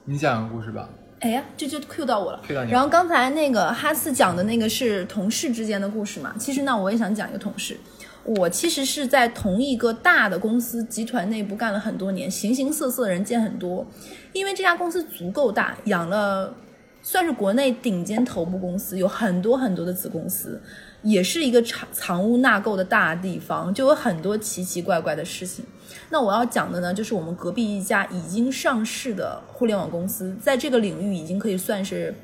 [0.04, 0.88] 你讲个故事吧。
[1.20, 2.40] 哎呀，这就 Q 到我了。
[2.46, 6.32] Q 到我了然后刚才那个哈斯讲的那个是同事之间的故事嘛？
[6.38, 7.76] 其实呢，我也想讲一个同事。
[8.24, 13.84] 我其实是在同一个大的公司集团内部干了很多年，形形色色的人见很多。
[14.32, 16.54] 因为这家公司足够大，养了
[17.02, 20.60] 算是国内顶尖头部公司，有很多很多的子公司，
[21.02, 25.64] 也是一个藏藏污纳垢的大地方，就有很多奇奇怪怪的事情。
[26.10, 32.14] 那我要讲的呢，就是我们隔壁一家已经上市的互联网公司，在这个领域已经可以算是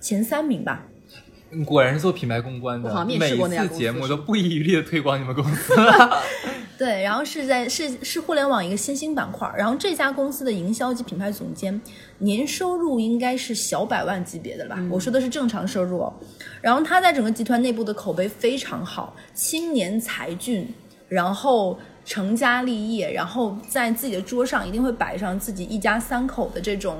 [0.00, 0.86] 前三名吧。
[1.50, 5.74] 你果然是做品牌公关的我好像，面每一试过那家公司次节目都不遗余力的推广你们公司。
[6.82, 11.80] 对，然后是在是是互联网一个新兴板块儿，然后这家公司的营销及品牌总监
[12.18, 16.12] 年收入应该是小百万级别的吧，我说的是正常收入哦。
[16.60, 20.74] 然后他在整个集团内部的口碑非常好，青年才俊，
[21.08, 26.98] 然后成家立业，然后在自己的桌上一定会摆上自己一家三口的这种。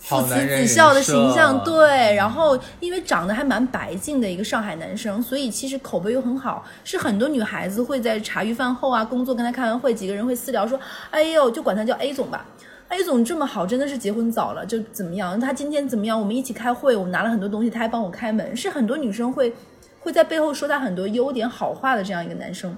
[0.00, 12.44] 父慈子孝的形象，对，然后因为长得还蛮白净的一个上海男生，所以其实口碑又很好，是很多女孩子会在茶余饭后啊，工作跟他开完会，几个人会私聊说，哎呦，就管他叫 A 总吧。
[12.88, 15.38] A 总这么好，真的是结婚早了，就怎么样？
[15.38, 16.18] 他今天怎么样？
[16.18, 19.54] 我们一起开会，我拿了很多东西，他还帮我开门，是很多女生会
[20.00, 22.76] 会在背后说他很多优点好话的这样一个男生。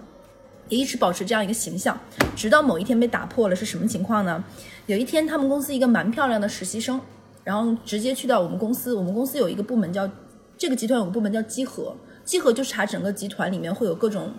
[0.68, 1.98] 也一直保持这样一个形象，
[2.35, 4.42] 直到某一天被打破了，是什么情况呢？
[4.87, 7.01] 有一天，他们公司一个蛮漂亮的实习生，
[7.45, 10.09] 然后直接去到我们公司，我们公司有一个部门叫
[10.59, 14.33] 这个集团有个部门叫稽核，稽核就是查整个集团里面会有各种。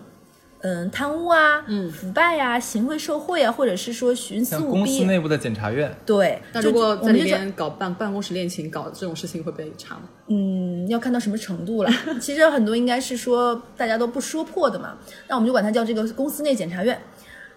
[0.65, 6.41] 嗯，贪污啊，嗯，腐败呀、行贿受贿啊，或者是说徇私公舞弊公司，内部的检察院，对。
[6.53, 10.03] 那如果在们就说面搞办办公室恋情，搞这种事情会被查吗？
[10.27, 11.91] 嗯，要看到什么程度了。
[12.21, 16.97] 其实很多应该是说大家都不说破的嘛，那我们就管它叫这个公司内检察院。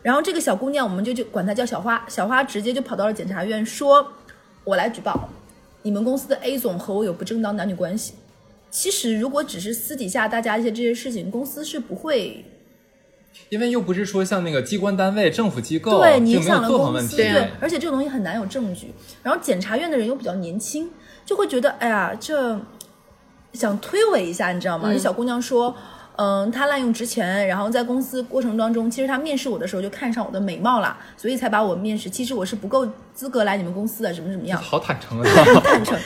[0.07, 2.07] 然后这个小姑娘，我们就就管她叫小花。
[2.09, 4.13] 小花直接就跑到了检察院，说
[4.63, 5.29] ：“我来举报，
[5.83, 8.15] 你们公司的 A 总和我有不正当男女关系。”
[8.71, 12.45] 其实如果只是私底下大家一些这些事情，公司是不会
[13.49, 17.17] 因为又不是说像那个机关单位、政府机构，对你影响了公司。
[17.17, 18.93] 对，而且这个东西很难有证据。
[19.25, 20.89] 然后检察院的人又比较年轻，
[21.25, 22.57] 就会觉得，哎呀，这
[23.55, 24.89] 想推诿一下，你知道吗？
[24.93, 25.75] 这小姑娘说。
[26.17, 32.09] 嗯，他滥用职权，然后在公司过程当中，其实他面试我的时候就看上我的美貌了，所以才把我面试。
[32.09, 34.61] 其实我是不够资格来你们公司的，怎么怎么样。
[34.61, 35.25] 好坦诚啊！
[35.63, 35.99] 坦诚。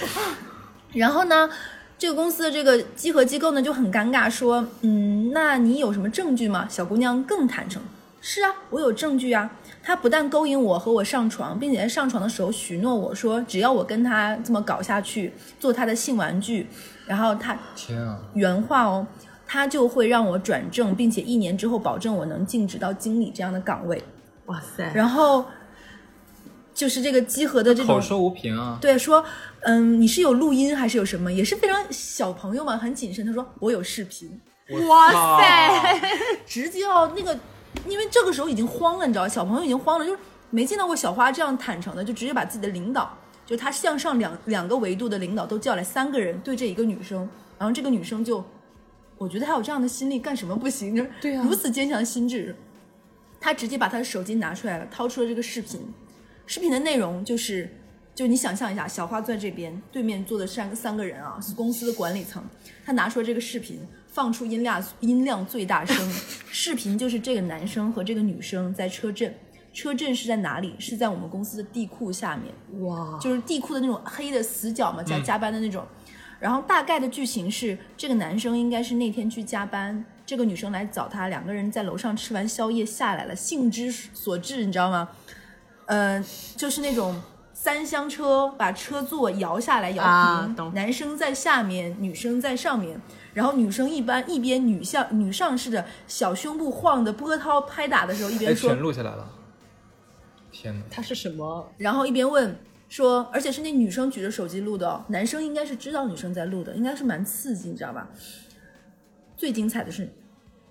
[0.93, 1.49] 然后呢，
[1.97, 6.67] 这个公司的这个稽核机构呢就很尴尬，说，嗯，那你有什么证据吗？
[6.69, 7.81] 小姑娘更坦诚，
[8.21, 9.51] 是啊，我有证据啊。
[9.83, 16.67] 他不但勾引我和我上床，并且在上床的时候许诺我说，只要我跟他这么搞下去，做他的性玩具，
[17.07, 19.07] 然后他天啊，原话哦，
[19.53, 24.01] 他就会让我转正，并且一年之后保证我能晋职到经理这样的岗位。
[24.47, 24.89] 哇塞！
[24.95, 25.45] 然后
[26.73, 28.79] 就是这个集合的这种口说无凭啊。
[28.81, 29.25] 对，说，
[29.63, 31.33] 嗯，你是有录音还是有什么？
[31.33, 33.27] 也是非常小朋友嘛，很谨慎。
[33.27, 34.41] 他说我有视频，
[34.89, 35.11] 哇
[35.41, 36.01] 塞，
[36.47, 37.37] 直接哦，那个，
[37.89, 40.19] 因为这个时候已经慌了，你知道，小朋友已经慌了，就是
[40.51, 48.45] 没见到过小花这样坦诚的，就直接把自己的领导，就他向上两两个维度的领导都叫来，三个人对这一个女生，然后这个女生就，
[49.21, 50.97] 我觉得他有这样的心力干什么不行？
[50.97, 52.57] 就是对啊如此坚强的心智，
[53.39, 55.79] 他直接把他的手机拿出来了，掏出了这个视频。
[56.47, 57.69] 视频的内容就是，
[58.15, 62.43] 就你想象一下，小花坐在这边，对面坐的三个三个人啊，是公司的管理层。
[62.83, 66.11] 他拿出了这个视频，放出音量音量最大声。
[66.51, 69.35] 视频就是这个男生和这个女生在车震，
[69.75, 70.75] 车震是在哪里？
[70.79, 72.87] 是在我们公司的地库下面。
[72.87, 75.87] 哇，就是地库的那种黑的死角嘛，加加班的那种。
[76.41, 85.11] 然后大概的剧情是，这个男生应该是那天去加班，这个女生来找他，两个人在楼上吃完宵夜下来了，兴之所至，你知道吗？
[85.87, 86.25] 呃，
[86.57, 87.21] 就是那种
[87.53, 93.01] 三厢车把车座摇下来摇平，啊男生在下面，女生在上面。
[93.33, 99.31] 然后女生一般一边女向女上式的小胸部晃的波涛拍打的时候，一哎，边说全录下来了。
[100.51, 100.85] 天哪！
[100.91, 101.71] 他是什么？
[101.77, 102.59] 然后一边问
[102.91, 108.11] 说，而且是那女生举着手机录的哦，男生应该是知道女生在录的，应该是蛮刺激，你知道吧？
[109.37, 110.13] 最精彩的是，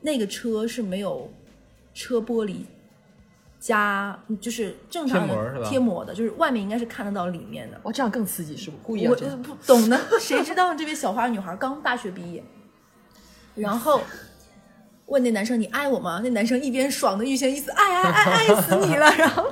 [0.01, 1.31] 那个车是没有
[1.93, 2.57] 车玻璃
[3.57, 7.79] 加，就是正常贴膜是吧的贴膜的，就是外面应该是看得到里面的。
[7.83, 8.77] 哇，这样更刺激是不？
[8.83, 9.41] 故意要我这样。
[9.41, 12.43] 不懂呢，谁知道这位小花女孩刚大学毕业，
[13.55, 14.01] 然后
[15.09, 16.21] 问那男生你爱我吗？
[16.23, 19.11] 那男生一边爽的欲仙意思，爱爱爱爱死你了。
[19.17, 19.45] 然后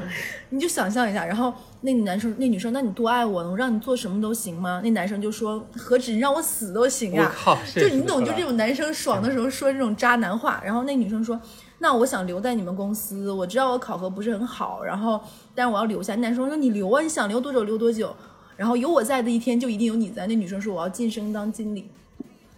[0.49, 3.49] 你就想象一下，然后那男生那女生，那你多爱我呢？
[3.49, 4.81] 我让你做什么都行吗？
[4.83, 10.61] 那男生就说，何止你让我死都行呀、我靠就你懂，就这种男生爽的时候说这种渣男话。
[10.63, 11.39] 然后那女生说。
[11.79, 15.21] 那我想留在你们公司，我知道我考核不是很好，然后
[15.53, 16.15] 但是我要留下。
[16.15, 18.15] 那男生说你留啊，你想留多久留多久。
[18.55, 20.25] 然后有我在的一天，就一定有你在。
[20.25, 21.87] 那女生说我要晋升当经理，那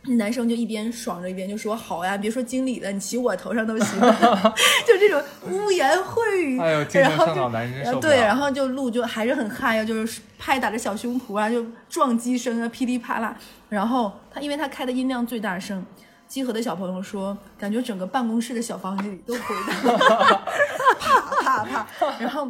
[0.04, 4.00] 男生就一边爽着一边就说好呀，别说经理了，你骑我头上都行。
[4.88, 13.38] 就这种污言秽语，哎呦然后就对，然后就录就还是很嗨呀，就是拍打着小胸脯啊，就撞击声啊，噼里啪啦。
[13.68, 15.86] 然后他因为他开的音量最大声。
[16.28, 19.98] 集合的小朋友说，感觉整个办公室的小房间里都回荡，
[21.00, 21.88] 啪啪啪，
[22.20, 22.48] 然后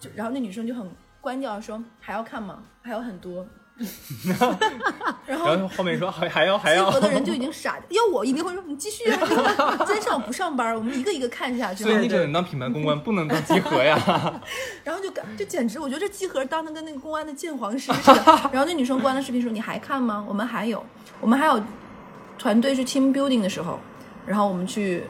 [0.00, 2.62] 就然后那女生就很关掉说还要看吗？
[2.80, 3.46] 还有很多。
[4.26, 4.56] 然后
[5.24, 11.84] 然后后面说还还要还要集合，的人就已经傻，要我一定会说你继续啊，你今天 上午不上班，我们一个一个看下去。
[11.84, 13.96] 所以你只能当品牌公关，不能当集合呀。
[14.82, 18.22] 然后就感就简直，我觉得这集合当的跟那个公安的鉴黄师似的。
[18.52, 20.24] 然后那女生关了视频说：“你还看吗？
[20.26, 20.84] 我们还有，
[21.20, 21.62] 我们还有
[22.36, 23.78] 团队去 team building 的时候，
[24.26, 25.04] 然后我们去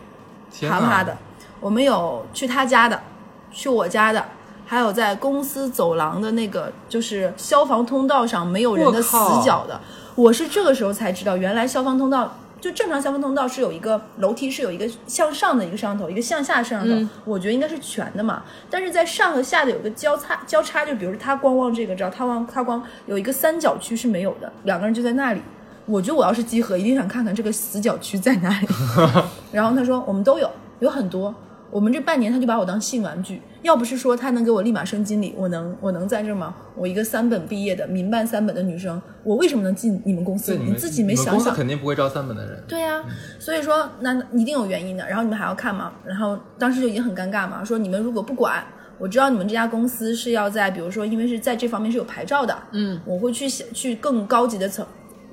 [0.69, 1.17] 爬爬的，
[1.59, 3.03] 我们有去他家的，
[3.51, 4.23] 去我家的。”
[4.71, 9.81] 还有在公司走廊的那个，就是消防通道上没有人的死角的，
[10.15, 18.43] 我是这个时候才知道，原来消防通道就正常消防通道是有一个楼梯，是有一个向上的一个摄像头，一个向下摄像头，我觉得应该是全的嘛。
[18.69, 25.41] 但是在上和下的有个交叉交叉，就比如说他光望这个，知道他望他光有一个三角区是没有的，两个人就在那里。
[25.87, 28.69] 我觉得我要是集合，一定想看看这个死角区在哪里。
[29.51, 30.51] 然后他说我们都有，
[30.81, 31.35] 有很多。
[31.71, 36.55] 我们这半年他就把我当性玩具，要不是说他能给我立马升经理，我能我能在这吗？
[36.75, 40.53] 我一个三本毕业的民办三本的女生，我为什么能进你们公司？
[40.53, 41.55] 对，你们自己没想想？
[41.55, 42.63] 肯定不会招三本的人。
[42.67, 43.05] 对呀、
[43.39, 45.07] 所以说那一定有原因的。
[45.07, 45.93] 然后你们还要看吗？
[46.05, 48.65] 然后当时就已经很尴尬嘛，说你们如果不管，
[48.99, 54.87] 我知道你们这家公司是要在，比如说因为是在这方面是有牌照的，嗯，我会去想去更高级的层，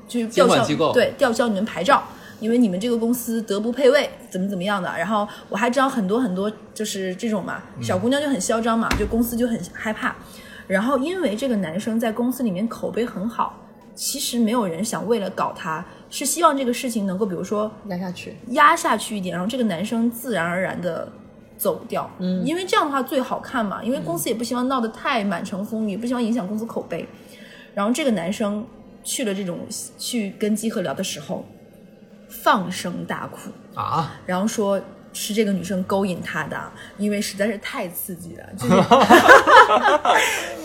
[0.08, 2.04] 去吊销机构对吊销你们牌照。
[2.40, 10.16] 因为你们这个公司德不配位，怎么怎么样的，然后我还知道很多很多就是这种嘛，小姑娘就很嚣张嘛，就公司就很害怕。
[10.68, 13.62] 然后因为这个男生在公司里面口碑很好，
[13.94, 21.08] 其实没有人想为了搞他，是希望这个事情能够，比如说压下去，压下去一点，然后这个男生自然而然的
[21.56, 22.10] 走掉。
[22.20, 27.08] 嗯，因为这样的话最好看嘛，因为公司也不希望闹得太满城风雨，也不希望影响公司口碑。
[27.74, 28.66] 然后这个男生
[29.04, 29.60] 去了这种
[30.00, 31.46] 去跟基和聊的时候，
[32.30, 34.82] 放声大哭，啊，然后说
[35.14, 38.76] 是这个女生勾引他的，因为实在是太刺激了， 就是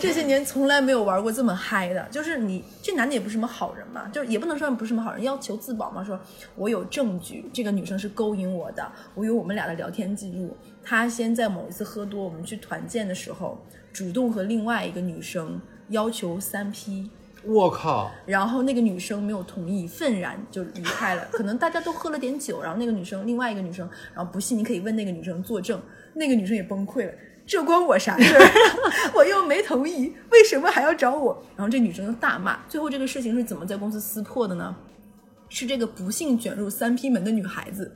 [0.01, 2.05] 这些年从来没有玩过这么嗨的。
[2.11, 6.03] 就是你这男的也不是什么好人嘛，就是也不能说不是什么好人，要求自保嘛。
[6.03, 6.19] 说
[6.55, 10.57] 我有证据，这个女生是勾引我的，我有我们俩的聊天记录。
[10.83, 17.09] 他先在某一次喝多，我们去团建的时候，主动和另外一个女生要求三 P。
[17.43, 18.11] 我靠！
[18.25, 21.27] 然后那个女生没有同意，愤然就离开了。
[21.31, 25.81] 可能大家都喝了点酒，然后那个女生，另外一个女生，然后不信你可以问那个女生作证，
[26.13, 27.11] 那个女生也崩溃了。
[27.45, 28.41] 这关我啥事儿？
[29.15, 31.43] 我又没同意，为什么还要找我？
[31.55, 32.59] 然后这女生就大骂。
[32.69, 34.75] 最后这个事情是怎么在公司撕破的呢？
[35.49, 37.91] 是这个不幸卷入三批门的女孩子，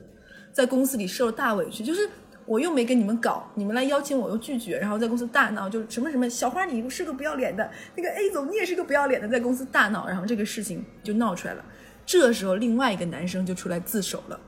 [0.52, 2.06] 在公司里受了大委屈，就是
[2.46, 11.64] 我又没跟你们搞，你们来邀请我又拒绝，然后在公司大闹，就什么什么小花你是个不要脸的，那个 A 总你也是个不要脸的，在公司大闹，然后这个事情就闹出来了。
[12.06, 14.40] 这时候另外一个男生就出来自首了。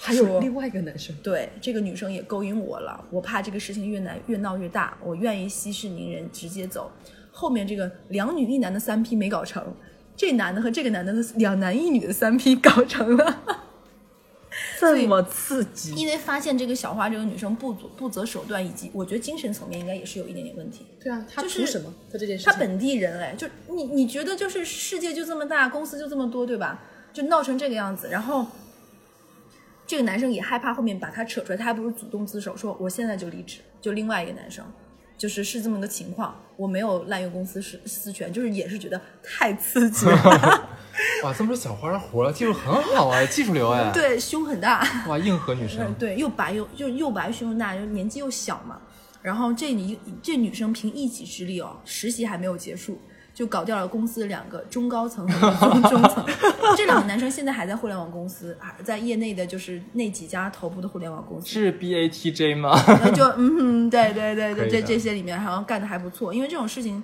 [0.00, 6.90] 还有另外一个男生，对，这个女生也勾引我了，我怕这个事情越难越闹越大，我愿意息事宁人，直接走。
[7.32, 9.74] 后面这个两女一男的三 P 没搞成，
[10.16, 13.64] 这男的和这个男的的两男一女的三 P 搞成了。
[14.80, 20.86] 这么刺激，因为发现这个小花这个女生不择不择手段，以及我觉得精神层面应该也是有一点点问题。
[21.00, 21.92] 对啊，她就是图什么？
[22.12, 26.82] 他这件事情，她本地人哎，就你你觉得就是世界就这么大，公司就这么多，对吧？
[27.12, 28.46] 就闹成这个样子，然后
[29.86, 33.58] 这个男生也害怕后面把她扯出来，他还不如主动自首，说我现在就离职。
[33.80, 34.64] 就另外一个男生，
[35.18, 40.68] 就是是这么个情况，我没有滥用公司私私权，就是也是觉得太刺激了，
[41.24, 44.86] 哇，这么说小花的活儿技术很好啊，技术流哎。，对，胸很大。
[45.08, 45.94] 哇，硬核女生嗯，。
[45.98, 48.80] 对，又白又就又白胸又大，又年纪又小嘛。
[49.20, 53.00] 然后这女这女生凭一己之力哦，实习还没有结束，
[53.38, 56.26] 就搞掉了公司两个中高层和中中层。
[56.76, 61.46] 这两个男生现在还在互联网公司，还在业内的就是那几家头部的互联网公司。
[61.46, 62.76] 是 B A T J 吗？
[63.14, 67.00] 就嗯哼，对对对对，这这些里面好像干的还不错，因为这种事情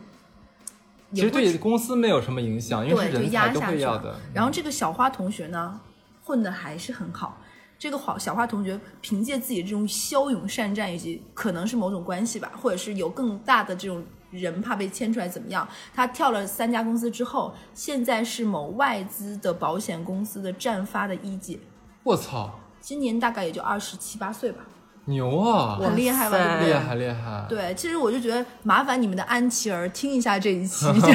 [1.12, 4.16] 其实对公司没有什么影响，因为对，就是人才都压下去了会要的。。
[4.34, 5.78] 然后这个小花同学呢，
[6.24, 7.40] 混的还是很好。
[7.78, 14.04] 这个好小花同学凭借自己这种骁勇善战，以及可能是某种关系吧，或者是有更大的这种
[14.40, 21.58] 人怕被牵出来怎么样，他跳了三家公司之后，现在是某外资的保险公司的战发的一姐，
[22.02, 24.66] 我操，今年大概也就二十七八岁吧，
[25.06, 25.76] 牛啊！
[25.80, 26.60] 很厉害吧？
[26.64, 27.44] 厉害厉害。
[27.48, 31.08] 对，其实我就觉得麻烦你们的安琪儿听一下这一期， 就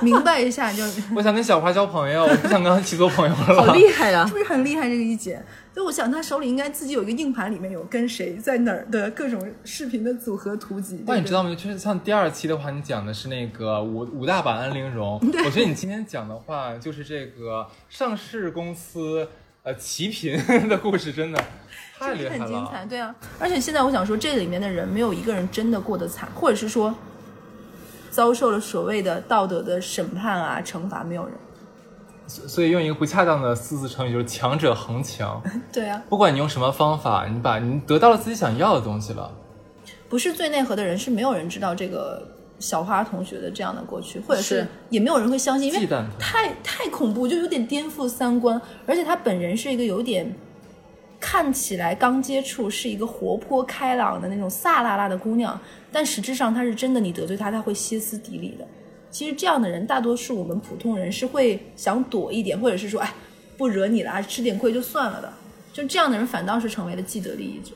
[0.00, 0.82] 明白一下，就
[1.14, 3.66] 我想跟小花交朋友，我不想跟她一起做朋友了。
[3.66, 4.32] 好厉害啊是！
[4.32, 4.88] 不是很厉害？
[4.88, 5.42] 这个一姐，
[5.74, 11.02] 所以我想她手里应该自己有一个硬盘，里面有跟谁在哪儿的各种视频的组合图集。
[11.06, 11.54] 那你知道吗？
[11.54, 19.28] 就是像第二期的话，你讲的是那个五五大版安陵容，我觉得你今天讲的话就是这个上市公司
[19.64, 21.44] 呃齐贫的故事，真的
[21.98, 23.14] 太厉害很精彩，对啊。
[23.38, 26.94] 而且现在我想说，这里面的人没有一个人真的过得惨，或者是说
[28.10, 31.34] 遭受了所谓的道德的审判啊、惩罚，没有人。
[32.26, 35.40] 所以用一个不恰当的四字成语，就是强者恒强。
[35.72, 39.32] 对啊，不管你用什么方法，你把你得到了自己想要的东西了。
[40.08, 42.26] 不是最内核的人，是没有人知道这个
[42.58, 45.86] 小花同学的这样的过去，或者是是也没有人会相信，因为
[46.18, 48.60] 太太恐怖，就有点颠覆三观。
[48.86, 50.34] 而且他本人是一个有点
[51.18, 55.58] 看起来刚接触是一个活泼开朗的那种飒辣辣的姑娘，
[55.90, 58.66] 但实质上她是真的，你得罪她，她会歇斯底里的。
[59.10, 63.14] 其实这样的人，大多数我们普通人是会想躲一点，或者是说，哎，
[63.56, 65.32] 不惹你了，啊吃点亏就算了的。
[65.72, 67.72] 就这样的人，反倒是成为了既得利益者。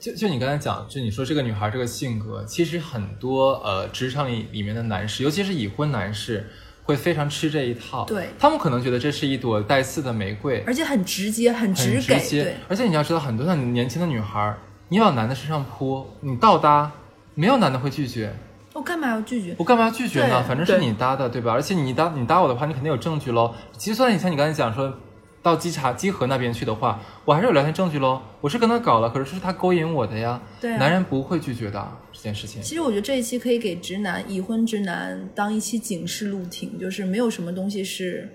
[0.00, 6.48] 就就你刚才讲，就你说这个女孩这个性格，其实很多呃职场里里面的男士，尤其是已婚男士，
[6.88, 8.06] 会非常吃这一套。
[8.06, 12.56] 对他们可能觉得这是一朵带刺的玫瑰，而且很直接，很很直给，直接对。
[12.66, 14.56] 而且你要知道，很多像年轻的女孩，
[14.88, 16.90] 你往男的身上扑，你倒搭，
[17.34, 18.34] 没有男的会拒绝。
[18.72, 19.54] 我干嘛要拒绝？
[19.58, 20.42] 我干嘛要拒绝呢？
[20.48, 21.52] 反正是你搭的，对吧？
[21.52, 23.54] 而且你搭你搭我的话，你肯定有证据喽。
[23.76, 24.90] 其实算你像你刚才讲说，
[25.42, 28.20] 到稽查稽核那边去的话，我还是有聊天证据喽。
[28.40, 30.40] 我是跟他搞了，可是是他勾引我的呀。
[30.60, 32.60] 对啊男人不会拒绝的这件事情。
[32.62, 38.28] 其实我觉得这一期可以给直男、已婚直男当一期警示录听，就是没有什么东西是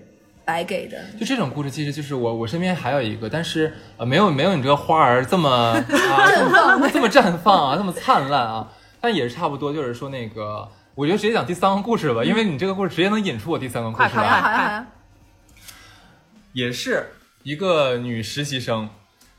[0.44, 0.98] 白给的。
[1.18, 8.68] 就这种故事，其实就是我我身边还有一个，但是呃没有没有你这个花儿这么 啊这么这么绽放啊，这么灿烂啊，
[9.00, 14.28] 但也是差不多，就是说那个，我就直接讲第三个故事吧，因为你这个故事直接能引出我第三个故事快来。
[14.28, 14.86] 好呀，好呀，好呀。
[16.54, 17.10] 也是
[17.42, 18.88] 一个女实习生，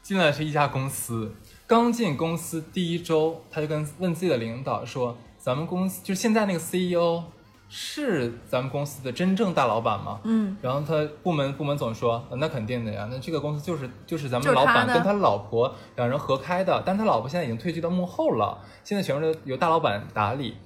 [0.03, 1.33] 进来是一家公司，
[1.65, 7.23] 刚进公司第一周，她就跟问自己的领导说：“咱们公司就是现在那个 CEO
[7.69, 20.57] 是咱们公司的真正大老板吗？”嗯，然后他部门部门总说：“呃那肯定的呀，那这个公司就是就是咱们老板跟他老婆两人合开的，但他老婆现在已经退居到幕后了，现在全部都由大老板打理。”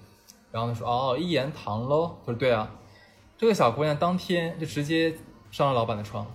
[0.52, 2.72] 然后他说：“哦，一言堂喽。”他说：“对啊。”
[3.38, 5.16] 这个小姑娘当天就直接
[5.52, 6.26] 上了老板的床。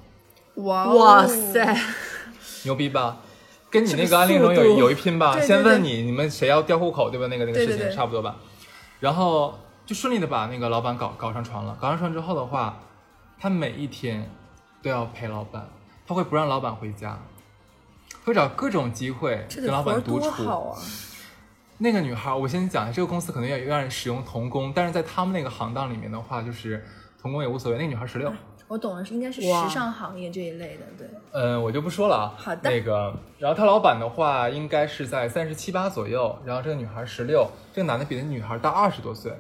[0.56, 1.76] 哇哇塞，
[2.64, 3.18] 牛逼吧？
[3.70, 5.32] 跟你那个个安陵容有有一拼吧？
[5.32, 7.26] 对对先问你，你们谁要调户口，对吧？
[7.26, 8.36] 那个那个事情差不多吧。
[9.00, 11.76] 然后就顺利的把那个老板搞搞上床了。
[11.80, 12.80] 搞上床之后的话，
[13.38, 14.30] 他每一天
[14.80, 15.68] 都要陪老板，
[16.06, 17.18] 他会不让老板回家，
[18.24, 20.30] 会找各种机会跟老板独处。
[20.30, 20.78] 好啊！
[21.78, 26.86] 那个女孩，我先讲一下，这个公司可能要有点使用童工，但是在他们那个行当里面的话，就是
[27.20, 27.76] 童工也无所谓。
[27.76, 28.32] 那个女孩十六，
[28.66, 31.06] 我懂了，是应该是时尚行业这一类的，对。
[31.32, 32.34] 嗯，我就不说了啊。
[32.36, 39.32] 好的那个，然后他老板的话应该是在三十七八左右，然后这个女孩十六，这个男的比那女孩大二十多岁，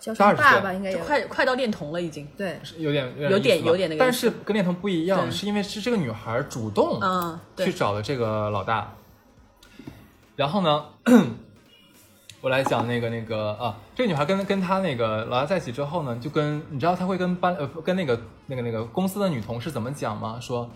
[0.00, 2.26] 叫大二十岁什么爸爸应该就有，快快到恋童了已经。
[2.36, 8.92] 对，有点有有点有点那个但是跟恋童不一样，是因为是这个女孩主动嗯，去，找的这个老大。
[10.36, 10.84] 然后呢，
[12.44, 20.38] 我来讲那个那个啊，这个女孩跟跟他那个老大在一起之后呢，就跟你知道她会跟班呃跟那个那个那个公司的女同事怎么讲吗？
[20.38, 20.68] 说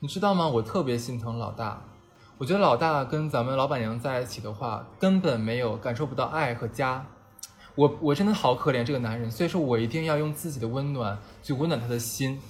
[0.00, 0.48] 你知道吗？
[0.48, 1.80] 我特别心疼老大，
[2.38, 7.06] 我觉得老大跟咱们老板娘在一起的话，根本没有感受不到爱和家。
[7.76, 12.40] 我我真的好可怜这个男人，所以说我一定要用自己的温暖去温暖他的心。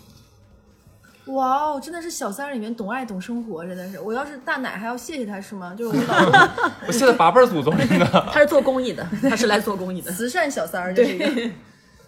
[1.27, 4.01] 哇哦，真的是小三儿里面懂爱懂生活，真的是。
[4.01, 5.75] 我要是大奶还要谢谢他是吗？
[5.79, 6.25] 就是我老
[6.59, 8.07] 公我谢了八辈儿祖宗，真的。
[8.33, 10.11] 他是做公益的，他是来做公益的。
[10.11, 11.51] 慈善小三儿，这是一个。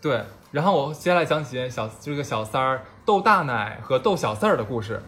[0.03, 5.01] 对，然后我接下来讲几件小这个小三儿逗大奶和逗小四儿的故事。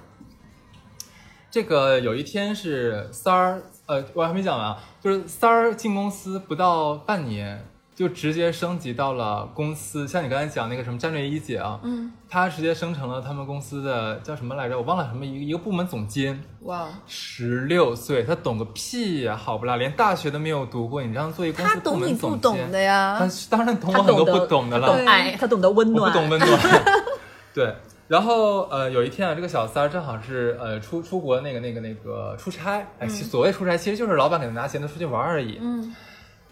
[1.51, 7.65] 这个有一天是三儿，呃，我还没讲完啊，就是三儿进公司不到半年，
[7.97, 14.77] 就直接升级到了公司，像你刚才讲那个什么战略一姐啊，嗯，他直接升成了他们公司的叫什么来着？
[14.77, 16.39] 我忘了什么一个一个部门总监。
[16.65, 23.27] 哇哦，十六岁，她懂个屁呀、好不啦，连大学都没有读过，你让做一公司他懂部门你不懂总监的呀他。
[23.49, 26.61] 当然懂他我很多不懂的了，他懂爱，他懂得温暖，我不懂温暖。
[27.55, 27.75] 对，
[28.09, 35.59] 然后呃，有一天啊，这个小三儿正好是呃出出国那个那个那个出差，哎，其所谓出差其实就是老板给他拿钱，他出去玩而已。
[35.63, 35.95] 嗯，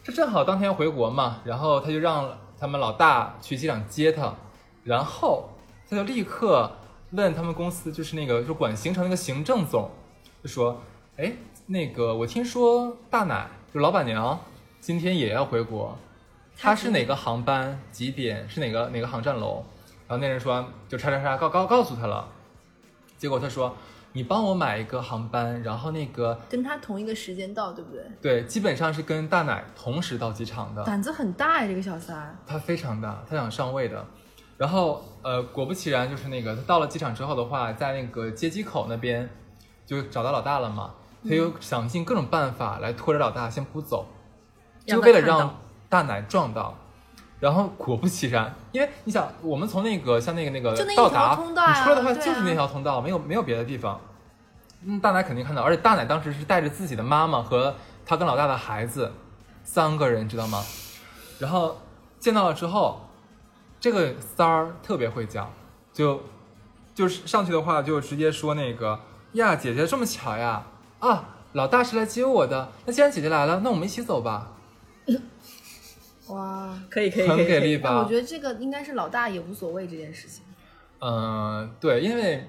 [0.04, 4.34] 这正好当天回国嘛，然后他就让他们老大去机场接他，
[4.82, 5.48] 然后
[5.88, 6.70] 他就立刻
[7.12, 9.90] 问他们公司就是那个就管行程那个行政总，
[10.42, 10.78] 就说，
[11.16, 11.32] 哎，
[11.68, 14.38] 那个我听说大奶就老板娘
[14.78, 15.96] 今天也要回国，
[16.54, 19.64] 她是哪个航班几点是哪个哪个航站楼？
[20.06, 22.28] 然后那人说就叉叉叉告告告诉他了，
[23.16, 23.74] 结果他说
[24.16, 28.04] 你帮我买一个航班，然后那个跟他同一个时间到，对不对？
[28.22, 30.84] 对，基本上是跟大奶同时到机场的。
[30.84, 32.36] 胆子很大呀，这个小三儿。
[32.46, 34.06] 他非常大，他想上位的。
[34.56, 39.28] 然后呃，果不其然，就是那个他到了机场之后的话，在那个接机口那边
[39.84, 40.94] 就找到老大了嘛。
[41.28, 44.06] 他又想尽各种办法来拖着老大先不走，
[44.86, 45.58] 就为了让
[45.88, 46.78] 大奶撞到。
[47.44, 54.00] 然后果不其然，因为你想，我们从那个像那个那个到达，通道呀你出来的话就是那条通道，没有没有别的地方。
[54.82, 57.74] 嗯，大奶肯定看到，而且大奶当时是带着自己的妈妈和
[58.06, 59.12] 他跟老大的孩子
[59.62, 60.64] 三个人，知道吗？
[61.38, 61.76] 然后
[62.18, 63.02] 见到了之后，
[63.78, 65.50] 这个三儿特别会讲，
[65.92, 66.22] 就
[66.94, 68.98] 就是上去的话就直接说那个
[69.32, 70.64] 呀，姐姐这么巧呀，
[71.00, 74.52] 啊，老大是来接我的，那既然姐姐来了，那我们一起走吧，
[76.28, 78.02] 哇，可以可以，很给力吧？
[78.02, 80.44] 我觉得这个应该是老大也无所谓这件事情。
[81.00, 82.48] 嗯，对，因为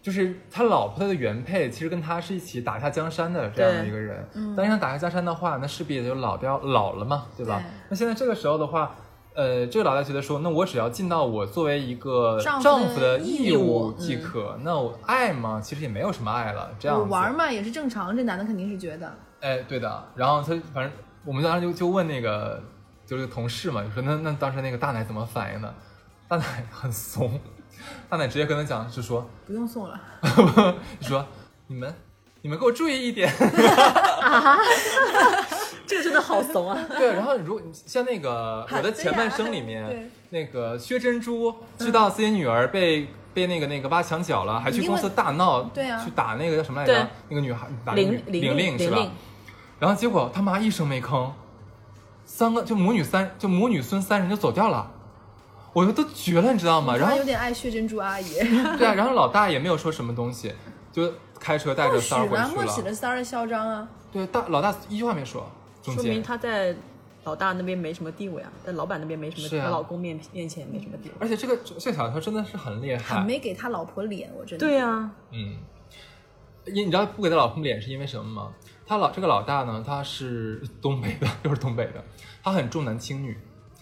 [0.00, 4.26] 就是他老婆的原配，其实跟他是一起打下江山的这样的一个人。
[4.34, 7.58] 嗯但是想打下江山的话，那势必也就老掉老了嘛，对吧？
[7.58, 8.94] 对那现在这个时候的话，
[9.34, 14.58] 呃，这个老大觉得说，那我只要尽到我作为一个丈夫的义义务务即可。
[14.62, 17.10] 那我爱嘛，其实也没有什么爱了，这样子。
[17.10, 19.12] 玩嘛也是正常，这男的肯定是觉得。
[19.40, 20.04] 哎，对的。
[20.14, 20.90] 然后他反正
[21.26, 22.62] 我们当时就就问那个
[23.10, 25.74] 就是同事嘛，就说那那当时那个大奶怎么反应的？
[26.28, 27.40] 大奶 很怂，
[28.08, 30.00] 大奶直接跟他讲，就说不用送了，
[31.00, 31.26] 就说
[31.66, 31.92] 你们
[32.42, 33.28] 你们给我注意一点。
[35.88, 36.78] 这个真的好怂啊！
[36.96, 43.08] 对，然后如果像那个我的前半生里对面，那个薛珍珠知道自己女儿被。
[43.32, 47.08] 被那个那个挖墙脚了，还去公司大闹，对啊去打那个叫什么来着？
[47.28, 49.06] 那个女孩打那个玲玲玲是吧？
[49.78, 51.30] 然后结果他妈一声没吭，
[52.32, 54.88] 三个就母女三就母女孙三人就走掉了，
[55.72, 56.96] 我都绝了，你知道吗？
[56.96, 58.34] 然后他有点爱薛珍珠阿姨。
[58.78, 60.54] 对啊，然后老大也没有说什么东西，
[60.92, 63.88] 就开车带着三儿回去了默许了三儿的嚣张啊！
[64.12, 65.50] 对，大老大一句话没说，
[65.82, 66.74] 中说明间，她在
[67.24, 71.14] 老大那边没什么地位啊，在老板那边没什么，是啊她老公面面前没什么地位。
[71.18, 74.64] 而且这个这个小乔真的是很厉很害，没给他老婆脸，我真的。
[74.64, 75.56] 对呀、嗯，
[76.66, 78.52] 因你知道不给他老婆脸是因为什么吗？
[78.86, 82.04] 他老这个老大呢，他是东北的，又是东北的，
[82.42, 83.36] 他很重男轻女。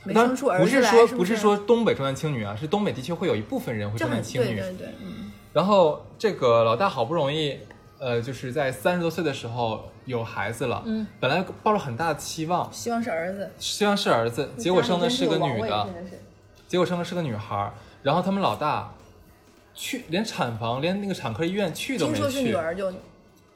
[0.05, 4.47] 没当然生出儿子不是说是不是说东北重男轻女啊，是东北的确会有一部分人会重男轻女。
[4.47, 7.59] 对对对，嗯，然后这个老大好不容易，
[7.99, 15.89] 呃，就是在三十多岁的时候有孩子了，嗯，本来抱了很大的期望，希望是儿子，希望是儿子，结果生的是个女的，的。
[16.69, 18.95] 结果生的是个女孩儿，然后他们老大
[19.75, 22.93] 去连产房连那个产科医院去都没听说是女去，儿就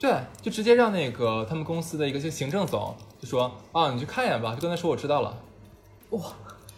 [0.03, 5.33] 对，就直接让那个他们公司的一个就行政总就说啊，你去看一眼吧，就跟他说我知道了，
[6.11, 6.21] 哇，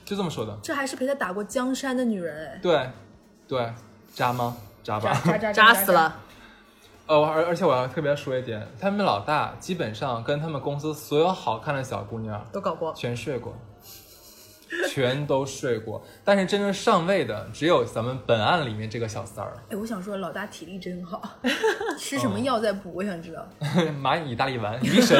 [0.04, 0.54] 就这么说的。
[0.62, 2.90] 这还是陪他打过江山的女人哎，对，
[3.48, 3.72] 对，
[4.12, 4.54] 渣吗？
[4.82, 5.18] 渣吧。
[5.24, 6.20] 渣渣扎死了。。
[7.06, 13.54] 呃，我而而且我要特别说一点，他们老大基本上跟他们公司所有好看的小姑娘都搞过，全睡过，
[14.90, 16.02] 全都睡过。
[16.24, 21.22] 但是真正上位的只有咱们本案里面这个小三儿，哎，我想说，老大体力真好，
[21.98, 22.92] 吃什么药在补？
[22.94, 23.46] 我想知道，
[24.02, 25.18] 蚂蚁大力丸，鱼神。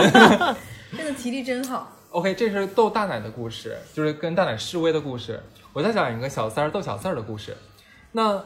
[0.96, 1.90] 真的体力真好。
[2.11, 5.42] OK，这是斗大奶的故事，就是跟大奶示威的故事。
[5.72, 7.57] 我再讲一个小三儿斗小四儿的故事。
[8.12, 8.40] 那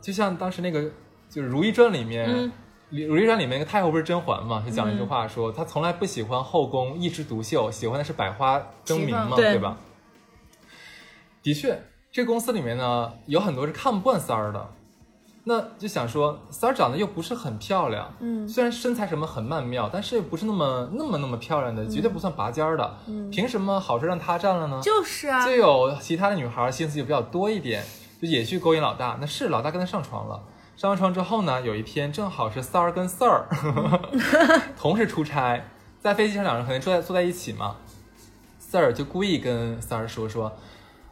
[0.00, 0.82] 就像当时那个，
[1.28, 2.50] 就是《如懿传》里面，嗯
[2.88, 9.76] 如懿传》里面那个太后不是甄嬛嘛，就讲了一句话说，她从来不喜欢后宫一枝独秀，喜欢的是百花争鸣嘛，对对吧？
[11.42, 14.68] 的确，这公司里面呢，有很多是看不惯三儿的。
[15.44, 22.98] 那就想说，三儿长得又不是很漂亮，嗯虽然身材什么很曼妙，但是又不是那么那么那么漂亮的，绝对不算拔尖儿的。
[23.08, 24.80] 嗯凭什么好事让她占了呢？
[24.80, 27.82] 就是啊就，有其他的女孩心思就比较多一点，
[28.20, 29.18] 就也去勾引老大。
[29.20, 30.40] 那是老大跟他上床了，
[30.76, 33.48] 上完床之后呢，有一天正好是三儿跟四儿
[34.78, 35.64] 同时出差，
[36.00, 37.78] 在飞机上两人可能坐在坐在一起嘛，
[38.60, 40.52] 四儿就故意跟三儿说说。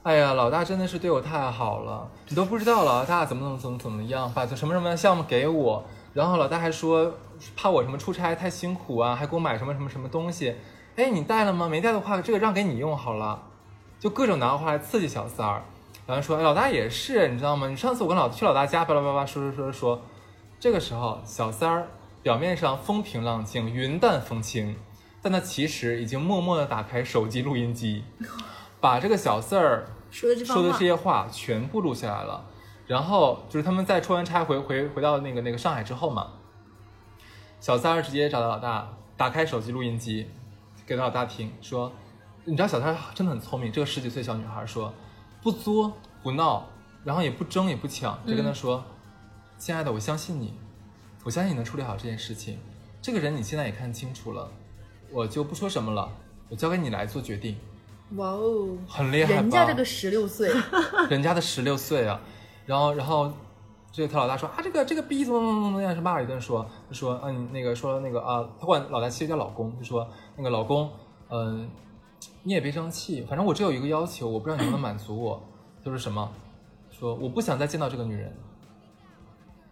[0.02, 5.84] 哎呀，老大真的是对我太好了，你都不知道老大怎么怎么怎么怎么样，把什么什么项目给我，
[6.14, 7.12] 然后老大还说
[7.54, 10.56] 怕我什么出差太辛苦啊，还给我买什么什么什么东西。
[10.96, 11.68] 哎，你带了吗？
[11.68, 13.42] 没带的话，这个让给你用好了。
[13.98, 15.62] 就各种拿话来刺激小三儿，
[16.06, 17.68] 然后说，哎，老大也是，你知道吗？
[17.68, 20.02] 你上次我跟老去老大家，巴拉巴拉说说说说，
[20.58, 21.86] 这个时候小三儿
[22.22, 24.74] 表面上风平浪静、云淡风轻，
[25.20, 28.04] 但他其实已经默默的打开手机录音机，
[28.80, 32.46] 把这个小四儿说的这番话说的这些话全部录下来了。
[32.86, 36.32] 然后就是他们在出完差回回回到那个那个上海之后嘛，
[37.60, 40.28] 小三儿直接找到老大，打开手机录音机，
[40.84, 41.92] 给老大听，说，
[42.44, 44.92] 你知道小三儿真的很聪明，这个十几岁小女孩说，
[45.40, 46.66] 不作不闹，
[47.04, 48.82] 然后也不争也不抢，就跟他说，
[49.56, 50.54] 亲爱的，我相信你，
[51.22, 52.58] 我相信你能处理好这件事情，
[53.00, 54.50] 这个人你现在也看清楚了，
[55.12, 56.10] 我就不说什么了，
[56.48, 57.56] 我交给你来做决定，
[58.16, 59.40] 哇哦，很厉害吧？
[59.40, 60.50] 人家这个十六岁，
[61.08, 62.20] 人家的十六岁啊，
[62.66, 63.32] 然后然后
[63.92, 70.90] 这个他老大说啊，这个这个逼怎么怎么怎么样，是骂了一顿说，就说嗯那个说那个啊，他管老大其实叫老公，就说那个老公，
[71.28, 71.70] 嗯、
[72.42, 75.42] 你也别生气，反正我只有一个要求，我不知道你能不能满足我，
[75.84, 76.28] 就是什么，
[76.90, 78.36] 说我不想再见到这个女人，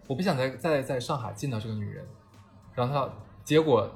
[0.06, 2.06] 我不想再再在上海见到这个女人，
[2.74, 3.12] 然后他
[3.42, 3.90] 结果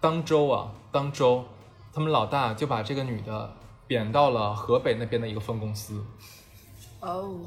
[0.00, 1.44] 当周啊当周，
[1.92, 3.50] 他们老大就把这个女的
[3.86, 6.04] 贬到了河北那边的一个分公司。
[7.00, 7.40] 哦，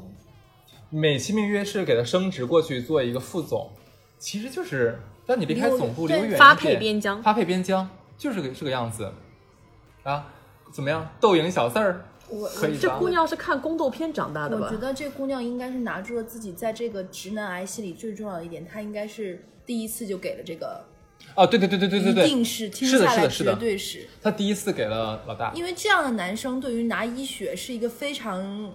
[0.90, 3.70] 美其名曰是给他升职过去做一个副总，
[4.18, 9.12] 其实就是让你离开总部离远一点，发配边疆发配边疆就是个这个样子，
[10.04, 10.26] 啊，
[10.72, 11.10] 怎么样？
[11.20, 12.78] 斗赢小四儿我可以吧？
[12.80, 14.78] 这姑娘是看宫斗片长大的吧我觉？
[14.80, 20.84] 得这姑娘应该是拿住了自己在这个直男癌系里最重要的一点，她应该是第一次就给了这个，
[21.38, 28.72] 啊，对对对对对对一对，定是听下来绝对是，他第一次给了老大，因为这样的男生对于拿医学是一个非常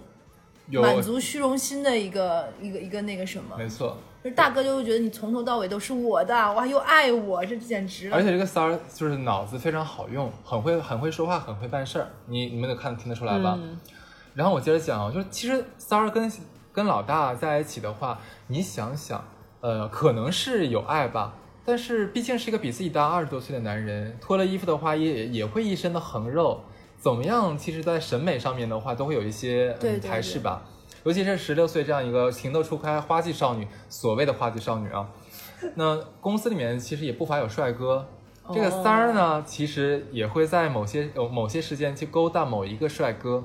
[0.70, 8.16] 有满足虚荣心的一个一个一个那个什么，没错，就是大哥就会觉得你从头到尾都是我的，哇，又爱我，这简直了。
[8.16, 8.22] 而。
[8.22, 13.58] 且这个三儿就是脑子非常好用，很会很会说话，很会办事儿，你你们能看听得出来吧？
[13.60, 13.78] 嗯。
[14.32, 16.32] 然后我接着讲啊，就是其实三儿跟
[16.72, 19.22] 跟老大在一起的话，你想想，
[19.60, 21.34] 呃，可能是有爱吧，
[21.64, 26.60] 但是毕竟是一个比自己大二十多岁的男人，脱了衣服的话也也会一身的横肉，
[26.98, 27.56] 怎么样？
[27.56, 29.74] 其实，在审美上面的话，都会有一些
[30.06, 30.62] 排斥吧。
[31.04, 35.08] 尤其是十六岁这样一个情窦初开花季少女，所谓的花季少女啊，
[35.76, 38.06] 那公司里面其实也不乏有帅哥。
[38.52, 43.42] 这个三儿呢，其实也会在某些有某些时间去勾搭某一个帅哥，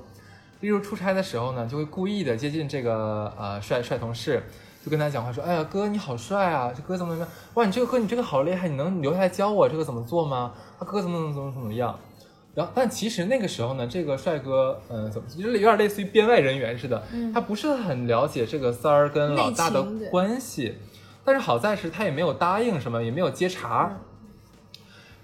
[0.60, 4.44] 例如出差的时候呢，就会故意的接近这个呃帅帅同事，
[4.84, 7.34] 就跟他讲话说：“哎呀，哥你好帅啊，这哥怎么怎么样？
[7.56, 10.54] 哇，你这个哥你这个好厉害，你能留下来教我这个怎么做吗？
[10.78, 11.98] 啊，哥怎么怎么怎么怎么样？”
[12.56, 17.04] 然后，但其实那个时候呢，这个帅哥，嗯、怎么就是有点类似于编外人员似的，
[17.34, 20.78] 他不是很了解这个三儿跟老大的关系，
[21.24, 23.98] 但是好在是他也没有答应什么，也没有接茬。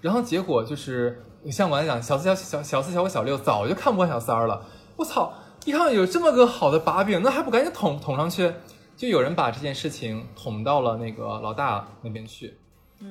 [0.02, 4.62] 然后结果就是，像我来讲，小四、小小小四、小五、小六早就看不惯小三儿了。
[4.98, 5.34] 我操！
[5.66, 8.54] 一看有这么个好的把柄，那还不赶紧捅捅上去？
[8.96, 12.58] 就有人把这件事情捅到了那个老大那边去，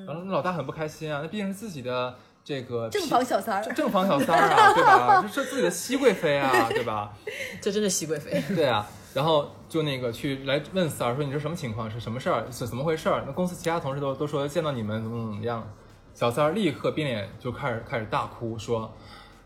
[0.06, 5.22] 然后那老大很不开心啊，那毕竟是自己的这个正房小三儿正正房小三儿啊， 对吧？
[5.32, 7.12] 这是自己的熹贵妃啊，对吧？
[7.60, 8.42] 这真是熹贵妃。
[8.54, 13.22] 对啊，然后就那个去来问三儿说你这什么情况，是什么事儿，是怎么回事儿？
[13.26, 15.66] 那公司其他同事都都说见到你们怎么怎么样。
[16.14, 18.92] 小三儿立刻变脸就开始开始大哭，说：“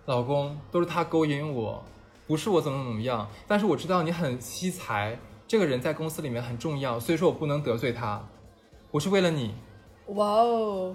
[0.05, 1.83] 老公，都是他勾引我，
[2.27, 3.27] 不是我怎么怎么样。
[3.47, 5.19] 但是我知道你很惜财，
[5.49, 8.23] 这个人在公司里面很重要，所以说我不能得罪他。
[8.91, 9.55] 我是为了你。
[10.09, 10.95] 哇哦，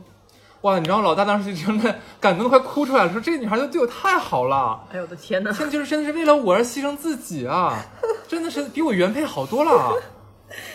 [0.62, 4.88] 哇，你知道老大当时就真的感动的快哭出来了，说这个女孩就对我太好了。
[4.92, 5.52] 哎呦我的天哪！
[5.52, 7.84] 现在就是真的是为了我而牺牲自己啊，
[8.30, 10.00] 真的是比我原配好多了。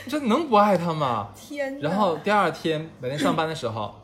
[0.09, 1.29] 这能不爱他吗？
[1.37, 1.79] 天！
[1.79, 3.95] 然后第二天白天上班的时候，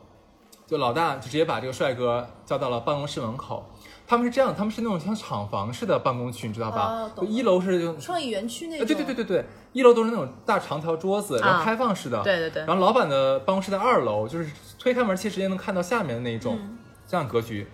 [0.65, 3.69] 就老大就直接把这个帅哥叫到了办公室门口。
[4.07, 7.09] 他们是这样，他们是那种像厂房式的办公区，你知道吧？
[7.27, 12.21] 一楼是就创意园区那呃，种，对对对对对，一楼都是那种大长条桌子，然后啊开放式的。
[12.23, 16.59] 对对对然后老板的办公室在二楼，就是推开门，其实直接能看到下面的那一种、
[17.07, 17.67] 这样格局。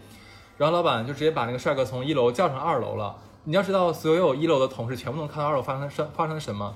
[0.57, 3.15] 然后老板就直接把那个帅哥从一楼叫上二楼了。
[3.43, 6.73] 你要知道，所有一楼的同事全部能看到二楼发生什发生什么。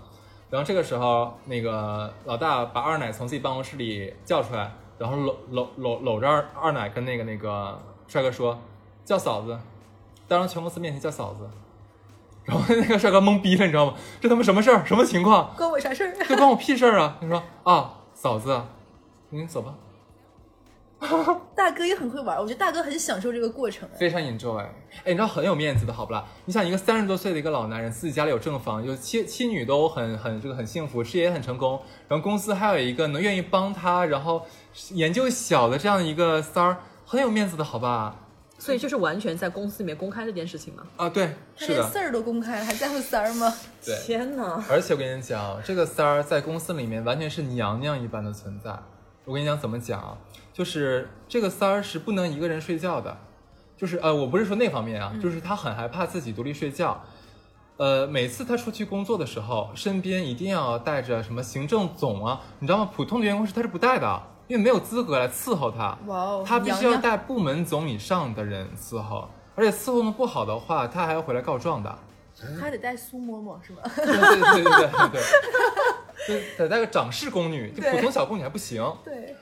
[0.49, 8.57] 然后这个时候，那个老大把二奶从自己办公室里叫出来，然后搂搂搂搂着二二奶跟那个那个帅哥说
[9.05, 9.57] ：“叫嫂子。”
[10.27, 11.47] 当着全公司面前叫嫂子。
[12.45, 13.93] 然后那个帅哥懵逼了，你知道吗？
[14.21, 14.85] 这他妈什么事儿？
[14.85, 15.51] 什么情况？
[15.57, 16.15] 关我啥事儿？
[16.27, 17.17] 这关我屁事儿啊！
[17.19, 18.61] 他说啊，嫂子，
[19.29, 19.73] 你走吧，
[21.55, 23.89] 大哥也很会玩，我觉得大哥很享受这个过程。
[23.93, 24.59] 哎非常 enjoy。
[24.59, 24.69] 哎，
[25.05, 26.23] 你知道很有面子的好不啦？
[26.45, 34.45] 你想一个三十多岁的一个老男人，自己家里有正房，有妻妻女都很很这个很幸福，事业也很成功，然后公司还有一个能愿意帮他，然后
[34.91, 38.15] 研究小的这样一个三儿，很有面子的好吧？
[38.65, 40.81] 所以就是完全在公司里面公开这件事情吗？
[40.97, 43.53] 啊，对，是的他连事，儿都公开了，还在乎三儿吗？
[43.85, 43.95] 对。
[44.03, 44.65] 天哪！
[44.67, 48.75] 而且我跟你讲，这个三儿在公司里面完全是娘娘一般的存在。
[49.23, 50.17] 我跟你讲怎么讲啊，
[50.51, 53.15] 就是这个三儿是不能一个人睡觉的，
[53.77, 57.03] 就是呃，我不是说那方面啊，就是他很害怕自己独立睡觉。
[57.77, 62.89] 呃，每次他出去工作的时候，身边一定要带着什么行政总啊，你知道吗？
[62.95, 65.97] 普通的员工是他是不带的，因为没有资格来伺候他。
[66.05, 71.99] 哇哦，他必须要带部门总以上的人伺候，而且伺候的不好的话，他还要回来告状的。
[72.59, 73.79] 他得带苏嬷嬷是吗？
[73.95, 75.21] 对对对对对
[76.27, 78.83] 对，就 得带个掌事宫女，就普通小宫女还不行。
[79.03, 79.35] 对，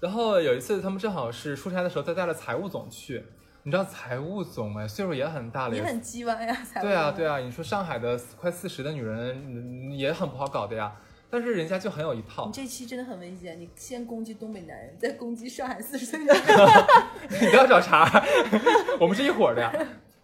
[0.00, 3.24] 然后有一次他们正好是出差的时候，再带了财务总去。
[3.62, 7.38] 你知道财务总哎，岁数也很大了，也很鸡歪呀，才对啊对啊。
[7.38, 10.90] 你说上海的快四十的女人嗯也很不好搞的呀，
[11.30, 12.52] 但是人家就很有一套你。
[12.52, 16.42] 这期真的很危险，你先攻击东北男人，再攻击上海四十岁的人。
[17.40, 18.22] 你不要找茬，
[18.98, 19.72] 我们是一伙的呀。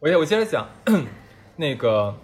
[0.01, 0.69] 我我接着讲，
[1.57, 2.15] 那个，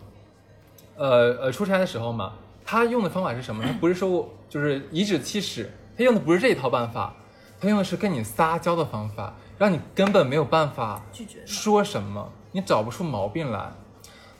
[0.96, 3.64] 呃呃，出差的时候嘛，他用的方法是什么？
[3.64, 7.14] 他不是说就是颐指气使，他用的不是这一套办法，
[7.60, 13.72] 他用的是跟你撒娇的方法，让你根本没有办法拒绝说什么，你找不出毛病来。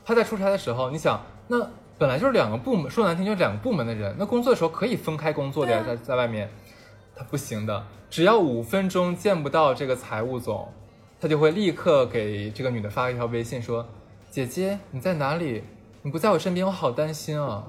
[0.05, 1.71] 他在出差的时候，你想，那
[2.03, 6.51] 本来就是两个部门，说难听就是两个部门的人，那工作的时候可以分开工作的呀，在在外面，
[7.15, 10.69] 他不行的，只要五分钟见不到这个财务总，
[11.21, 13.87] 他就会立刻给这个女的发一条微信说
[14.33, 15.63] ：“姐姐你在哪里？
[16.03, 17.69] 你不在我身边，我好担心啊。”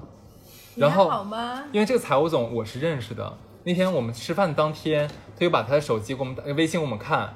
[0.74, 1.62] 然后好吗？
[1.70, 7.34] 因为这个财务总我是认识的，那天我们吃饭当天，他就把他的手机给我们打微信给我们看，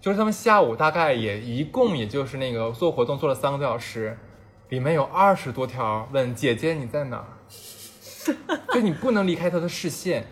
[0.00, 4.18] 就是他们下午大概也一共也就是那个做活动做了三个多小时，
[4.68, 7.26] 里面有二十多条问姐姐你在哪儿，
[8.74, 10.26] 就你不能离开他的视线，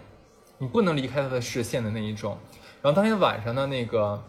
[0.58, 2.36] 你不能离开他的视线的那一种。
[2.82, 4.22] 然后当天晚上呢，那个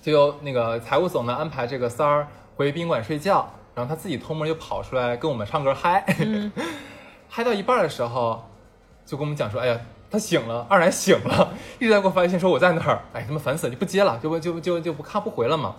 [0.00, 6.04] 就由那个财务总呢安排这个三儿回宾馆睡觉，然后他自己偷摸就跑出来跟我们唱歌嗨，
[7.28, 8.48] 嗨到一半的时候，
[9.04, 15.74] 就跟我们讲说，哎呀，他醒了，二奶醒了，一直在给我发微信说我在哪儿，哎，他妈烦死了，就不接了，就不就就就不看不回了嘛。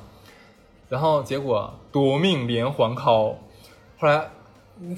[0.90, 3.36] 然后结果夺命连环 call，
[4.02, 4.28] 后来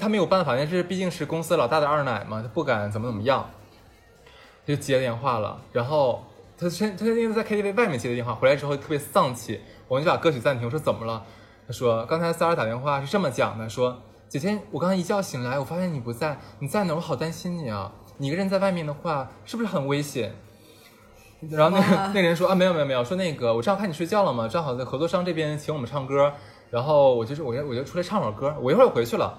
[0.00, 3.50] 他没有办法，但是毕竟是公司老大的二奶嘛，他不敢怎么怎么样，
[4.66, 5.60] 他就接电话了。
[5.72, 6.24] 然后
[6.56, 11.22] 他先他因为在 KTV 外面接的电话，回来之后特别丧气，我们就把歌曲暂停，我说怎么了？
[11.66, 16.94] 他说刚才三儿打电话是这么讲的，说姐姐，我刚才一觉醒来，我发现你不在，你在哪？
[16.94, 17.92] 我好担心你啊！
[18.16, 20.34] 你一个人在外面的话，是不是很危险？
[21.50, 26.32] 然后那个 那个人说啊，没有没有没有，说那个我正好看你睡觉了嘛，正好在合作商这边请我们唱歌，
[26.74, 29.38] 然后我就是我就我就出来唱会儿歌，我一会儿回去了。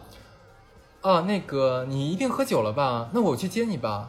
[1.02, 3.10] 啊，那个你一定喝酒了吧？
[3.12, 4.08] 那我去接你吧。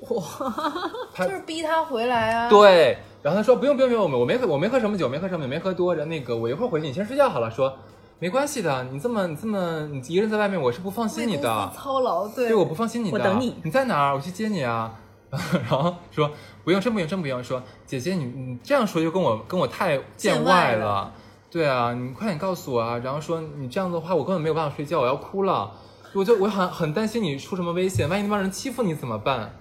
[1.12, 2.48] 他就是逼他回来啊。
[2.48, 5.94] 对，然后他说不用不用不用，我没喝我没喝什么酒，没喝什么酒，没喝多。
[5.94, 7.50] 然后那个我一会儿回去，你先睡觉好了。
[7.50, 7.76] 说
[8.18, 11.70] 没关系的，你这么你这么你一个人在外面，我是不放心你的。
[11.76, 13.18] 操劳，对对，我不放心你的。
[13.18, 14.14] 我等你你在哪儿？
[14.14, 14.94] 我去接你啊。
[15.30, 16.30] 然后说
[16.64, 17.44] 不用，真不用，真不用。
[17.44, 21.12] 说姐姐，你你这样说就跟我跟我太见见外了外了。
[21.50, 22.98] 对啊，你快点告诉我啊。
[22.98, 25.72] 然后说你这样子的话，我根本没有办法睡觉，我要哭了。
[26.14, 29.54] 我就我很很担心你出什么危险，万一那帮人欺负你怎么办？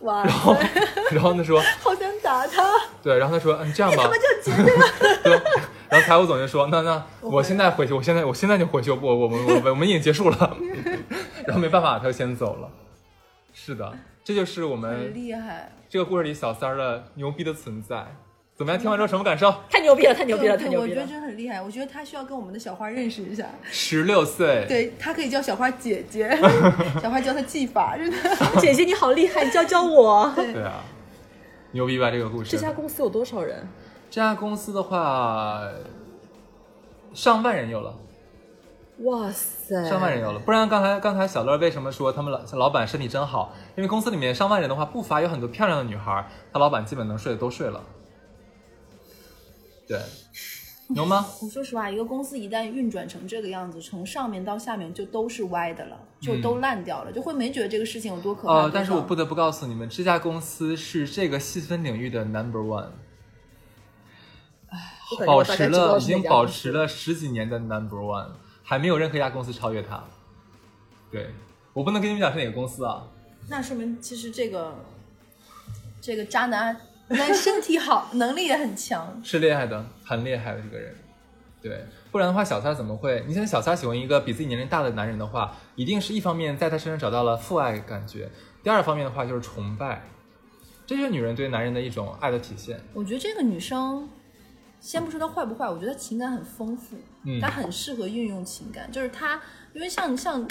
[0.00, 0.56] 哇然后
[1.12, 2.62] 然后他说， 好想打他！
[3.02, 4.70] 对，然后他说，嗯，这样吧，就结这个。
[5.22, 5.40] 对，
[5.88, 10.56] 然后财务总监说，那那我现在回去，我现在我现在就回去，我我们我我们已经结束了，
[11.46, 12.68] 然后没办法，他就先走了。
[13.54, 13.92] 是的，
[14.24, 15.70] 这就是我们厉害。
[15.88, 18.16] 这个故事里小三儿的牛逼的存在。
[18.54, 18.80] 怎么样？
[18.80, 19.52] 听完之后什么感受？
[19.70, 21.00] 太牛逼了，太牛逼了，太牛逼了！
[21.02, 21.60] 我觉得真的很厉害。
[21.60, 23.46] 我觉得他需要跟我们的小花认识一下。
[23.64, 26.30] 十六岁，对他可以叫小花姐姐，
[27.02, 28.16] 小花教他技法，真的。
[28.60, 30.30] 姐姐你好厉害，教教我。
[30.36, 30.84] 对啊，
[31.72, 32.50] 牛逼吧这个故事？
[32.50, 33.66] 这家公司有多少人？
[34.10, 35.62] 这家公司的话，
[37.14, 37.94] 上万人有了，
[38.98, 40.38] 哇塞，上万人有了。
[40.40, 43.54] 不然刚才刚才小乐为什么说他们老老板身体真好？
[43.76, 47.82] 因为公司里面上万人的话，不乏有很多漂亮的女孩，他老板基本能睡的都睡了。
[49.86, 50.00] 对，
[50.94, 51.26] 有吗？
[51.42, 58.54] 我 说实话，一个公司一旦运转成这个样子，从上面到下面就都是歪的了，就都烂掉了，就会没觉得这个事情有多可怕。
[58.54, 62.90] 呃，但是我不得不告诉你们，这家公司是这个细分领域的 number one，
[64.70, 68.30] 哎保持了已经保持了十几年的 number one，
[68.62, 70.02] 还没有任何一家公司超越它。
[71.10, 71.30] 对
[71.74, 73.06] 我不能跟你们讲是哪个公司啊，
[73.48, 74.74] 那说明其实这个
[76.00, 76.74] 这个渣男
[77.12, 79.20] 不但身体好，能力也很强。
[79.22, 80.94] 是厉害的，很厉害的一个人。
[81.60, 83.22] 对，不然的话，小三怎么会？
[83.28, 88.30] 你想，小三喜欢一个比自己年龄大的男人的话，一定是一方面在他身上找到了父爱感觉，
[88.62, 90.02] 第二方面的话就是崇拜，
[90.86, 92.80] 这就是女人对男人的一种爱的体现。
[92.94, 94.08] 我觉得这个女生，
[94.80, 96.96] 先不说她坏不坏，我觉得她情感很丰富，
[97.26, 98.90] 嗯她很适合运用情感。
[98.90, 99.38] 就是她，
[99.74, 100.48] 因为像像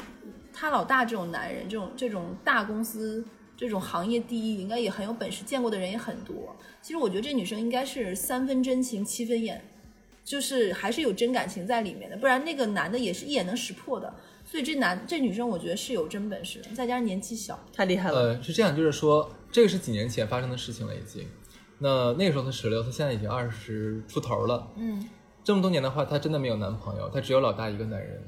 [0.54, 3.26] 她老大这种男人，这种这种大公司。
[3.62, 6.56] 这种行业第一，应该也很有本事，见过的人也很多。
[6.82, 9.64] 其实我觉得这女生应该是三分真情，七分演，
[10.26, 14.12] 就是还是有真感情在里面的，不然那个男的也是一眼能识破的。
[14.44, 18.20] 所以这男这女生，我觉得是有真本事，再加上年纪小，太厉害了。
[18.20, 21.28] 呃，是这样，就是说这个是几年前发生的事情了，已经。
[21.78, 24.68] 那那个时候她十六，她现在已经二十出头了。
[24.76, 25.08] 嗯，
[25.44, 28.24] 这么多年的话，她真的没有男朋友，她只有老大一个男人。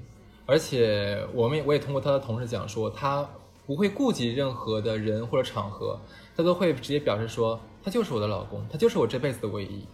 [0.46, 3.28] 而且我们也我也通过她的同事讲说，她
[3.66, 6.00] 不会顾及任何的人或者场合，
[6.36, 9.86] 他都会直接表示说，他就是我的老公，他就是我这辈子的唯一。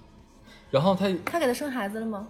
[0.72, 2.28] 然后他他给他生孩子了吗？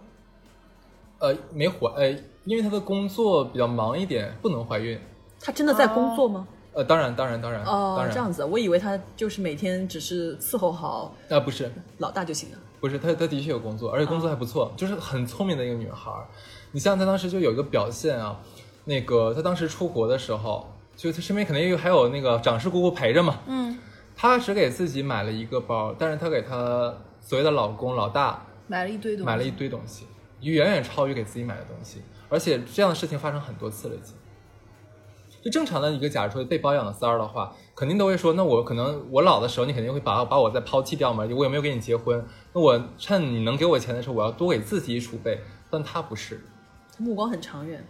[1.19, 2.09] 呃没怀，呃，
[2.45, 4.99] 因为他的工作比较忙一点，不能怀孕。
[5.41, 6.47] 他真的在工作吗？
[6.71, 12.57] 呃，当然，当然，当然，哦当，然，这样子，我以为他就是每天只是伺候好啊、不是，老大就行了。
[12.79, 16.11] 不是，他他的确有工作，而且工作还不错，就是很聪明的一个女孩。
[16.71, 18.39] 你像她当时就有一个表现啊，
[18.85, 20.69] 那个她当时出国的时候，
[20.99, 23.79] 就她身边肯定有还有那个长氏姑姑陪着嘛，嗯，
[24.17, 30.05] 她只给自己买了一个包，但是她给她所谓的老公老大买了一堆东西，买了一堆东西，
[30.41, 34.13] 远远超于给自己买的东西，而且这样的事情发生很多次了已经。
[35.41, 42.21] 就正常的一个，假如说被包养的三儿的话，肯定都会说，那我可能我老的时候，你肯定会把把我再抛弃掉嘛，我也没有跟你结婚，
[42.51, 45.39] 那我趁你能给我钱的时候，我要多给自己储备。
[45.69, 46.41] 但他不是，
[46.97, 47.87] 目光很长远，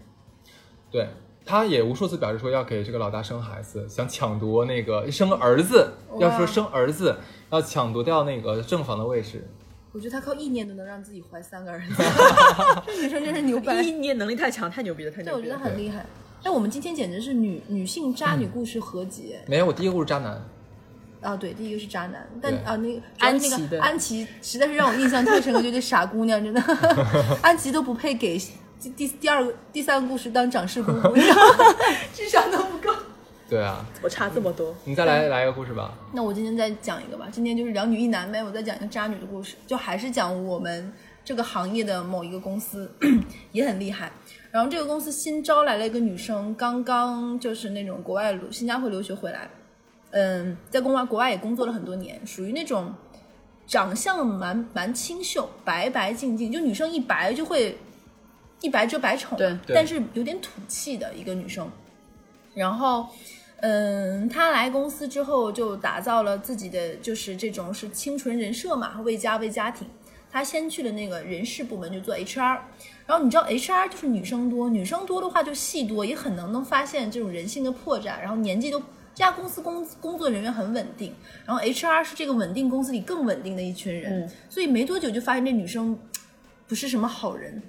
[0.92, 1.08] 对，
[1.50, 7.16] 他也无数次表示说要给这个老大生孩子，想抢夺那个生儿子，要说生儿子，
[7.50, 9.44] 要抢夺掉那个正房的位置。
[9.92, 12.04] 我觉得她靠意念都能让自己怀三个儿子，
[12.86, 15.56] 这女生真是牛掰，意念能力太强，太牛逼了，太牛逼了。
[15.56, 15.64] 对，我觉。
[15.64, 16.06] 得很厉害。
[16.44, 20.40] 哎，我们今天简直是女女性渣女故事合集没有，我第一个故事渣男，
[21.20, 21.36] 啊！
[21.36, 26.62] 对，第一个是渣男，但啊，那个安琪安琪实在是让我印象太深刻，就这傻姑娘真的，
[27.42, 28.40] 安琪都不配给
[28.80, 30.82] 第第第二个、第三个故事当掌事？
[32.14, 32.94] 智商都不够。
[33.50, 35.92] 对啊，我差这么多，你再来来一个故事吧。
[36.14, 40.94] 那我今天再讲一个吧，今天就是两女一男呗，我再讲一个渣女的故事，就还是讲我们
[41.26, 42.90] 这个行业的某一个公司
[43.52, 44.12] 也很厉害。
[44.52, 49.50] 然后这个公司新招来了一个女生，刚刚就是那种国外留新加坡留学回来，
[50.12, 52.94] 嗯，在国外国外也工作了很多年，属于那种
[53.66, 57.76] 长相蛮蛮清秀，白白净净，就女生一白就会
[58.62, 59.38] 一白遮百丑，
[59.68, 61.70] 但是有点土气的一个女生。
[62.54, 63.08] 然后，
[63.58, 69.88] 嗯，她来公司之后就打造了自己的就是这种是清纯人设嘛，为家为家庭。
[70.32, 72.60] 她先去了那个人事部门就做 HR，
[73.08, 78.20] 然后你知道 HR 就是女生多，女生多的话就戏多，也很能能发现这种人性的破绽。
[78.20, 78.86] 然后年纪都这
[79.26, 81.14] 家公司工工作人员很稳定，
[81.46, 85.98] 然后 HR 是这个稳定公司里更稳定的一群人，嗯所以没多久就发现这女生
[86.68, 87.62] 不是什么好人。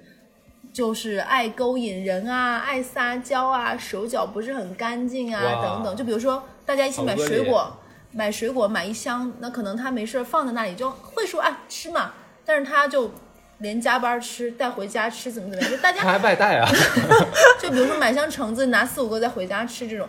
[0.73, 5.95] 就是爱勾引人啊，爱撒娇啊，手脚不是很干净啊，等等。
[5.95, 7.77] 就比如说大家一起买水果，
[8.11, 12.13] 买水果买一箱，那可能他没事儿放在那里就会说啊吃嘛，
[12.45, 13.11] 但是他就
[13.57, 15.71] 连加班吃带回家吃，怎么怎么样？
[15.71, 16.69] 就大家 他还外带啊？
[17.59, 20.07] 就比如说买箱橙子，拿四五个再回家吃这种。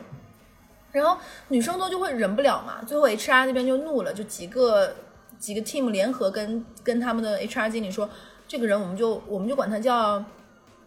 [0.93, 1.17] 然后
[1.49, 4.95] 女生多就会忍不了嘛，最后 HR 那边就怒了，就几个
[5.39, 8.09] 几个 team 联合跟跟他们的 HR 经理说，
[8.47, 10.23] 这个人我们就我们就管他叫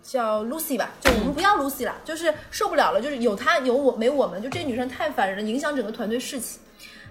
[0.08, 6.60] 叫 Lucy 吧，就我们不要 Lucy 了，就是受不了了，就是有她有我没我们，就这女生太烦人了，影响整个团队士气。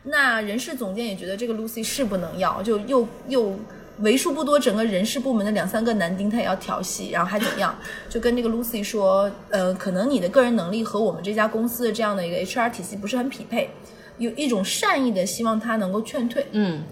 [0.05, 3.59] 那人事总监也觉得这个 Lucy 是不能要，就又又
[3.99, 7.77] 为数不多整个人事部门的两三个男丁他也要调戏，然后还怎么样？
[8.09, 13.71] 就跟这个 Lucy 说，呃，可能你的个人能力和我们这家公司的这样的一个 HR 体系不是很匹配，
[14.19, 16.47] 有一种善意的希望他能够劝退。
[16.53, 16.85] 嗯，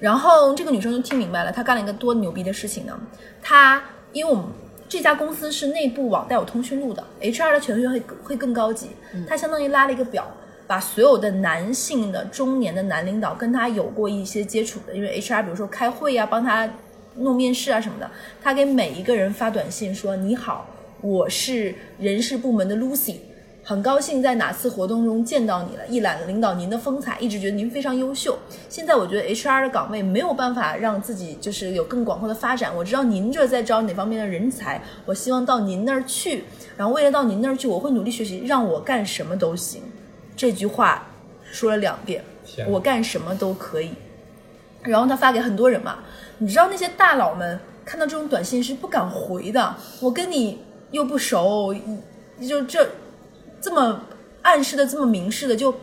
[0.00, 2.98] 然后这个女生就听明白了，她干了一个多牛逼的事情呢。
[3.40, 3.82] 她
[4.12, 4.44] 因为我们
[4.88, 8.88] 这家公司是内部网带有通讯录的，HR 的权限会会更高级。
[9.26, 10.26] 他相当于拉了一个表，
[10.66, 16.68] 把所有的男性的中年的男领导跟他有过一些接触的，因为 HR 比如说开会啊，帮他
[17.16, 18.10] 弄面试啊什么的，
[18.42, 20.66] 他给每一个人发短信说：“你好，
[21.02, 23.16] 我是人事部门的 Lucy。”
[23.68, 28.38] 很高兴在哪次活动中见到你了，一览领导您的风采，一直觉得您非常优秀。
[28.66, 32.74] 现在我觉得 HR 的岗位没有办法让自己就是有更广阔的发展。
[32.74, 36.44] 我知道您这在招哪方面的人才，我希望到您那儿去。
[36.78, 39.82] 然后为了到您那儿去，我会努力学习，让我干什么都行。
[40.34, 41.06] 这句话
[41.44, 42.24] 说了两遍，
[42.68, 43.90] 我干什么都可以。
[44.80, 45.98] 然后他发给很多人嘛，
[46.38, 49.76] 你知道那些大佬们看到这种短信是不敢回的。
[50.00, 50.60] 我跟你
[50.90, 51.74] 又不熟，
[52.48, 52.88] 就这
[53.60, 54.00] 这么
[54.42, 55.74] 暗示的、这么明示的，就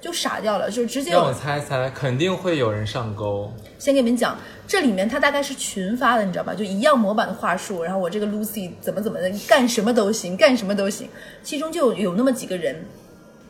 [0.00, 3.52] 就傻掉了，就直接让我猜猜，肯定会有人上钩。
[3.78, 6.54] 先给你们讲，这里面他大概是群发的，你知道吧？
[6.54, 11.08] 就一样模板的话术，然后我这个 Lucy 怎么怎么的，干什么都行，干什么都行。
[11.42, 12.84] 其中就有有那么几个人，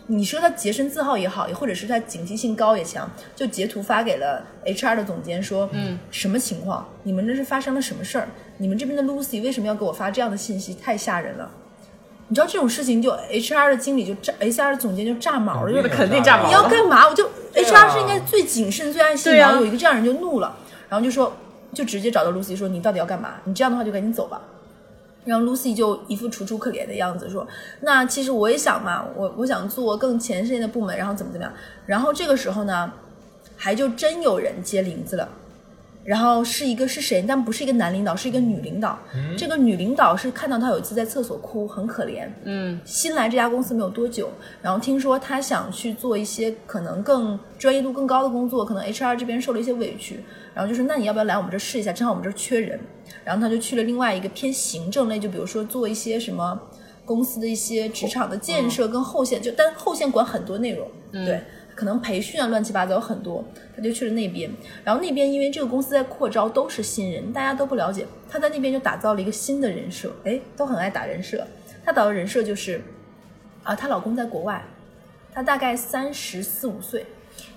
[0.06, 6.86] 你说他洁身自好也好，也或者是他警惕性高也强，就截图发给了 HR 的总监说，嗯，什么情况？
[7.02, 8.28] 你们这是发生了什么事儿？
[8.58, 10.74] 你们这边的 Lucy 为什么要给我发这样的信息？
[10.74, 11.50] 太吓人了。
[12.30, 17.08] 你知道这种事情就 HR 的经理就炸，HR 的总监就炸毛了，就肯定肯定炸毛你要干嘛？
[17.08, 20.56] 我就 HR 是应该最谨慎、最爱惜然后，有一个这样人就怒了，
[20.88, 21.36] 然后就说，
[21.74, 23.34] 就直接找到 Lucy 说：“你到底要干嘛？
[23.44, 24.40] 你这样的话就赶紧走吧。”
[25.26, 27.44] 然后 Lucy 就一副楚楚可怜的样子说
[27.82, 31.52] ：“那其实我也想嘛，我我想做更前线的部门，然后怎么怎么样。”
[31.84, 32.92] 然后这个时候呢，
[33.56, 35.28] 还就真有人接铃子了。
[36.10, 37.24] 然后是一个是谁？
[37.24, 38.98] 但不是一个男领导，是一个女领导。
[39.38, 42.26] 这个女领导是看到他有一次在厕所哭，很可怜。
[42.42, 44.28] 嗯，新来这家公司没有多久，
[44.60, 50.18] 然后听说他想去做一些可能更专业度更高的工作，可能 HR 这边受了一些委屈，
[50.52, 51.92] 然后就说那你要不要来我们这儿试一下？
[51.92, 52.80] 正好我们这儿缺人，
[53.22, 56.60] 然后他就去了另外一个偏行政类，就比如说做一些什么
[57.04, 61.40] 公司的一些职场的建设跟后线，就但后线管很多内容，对。
[61.80, 63.42] 可能培训啊，乱七八糟有很多，
[63.74, 64.50] 他就去了那边。
[64.84, 68.06] 然后那边因为这个公司在扩招，都是新人，大家都不了解。
[68.28, 71.42] 他在那边就打造了一个新的人设，哎，都很爱打人设。
[71.82, 72.82] 他打的人设就是，
[73.62, 74.62] 啊，她老公在国外，
[75.32, 77.06] 她大概三十四五岁，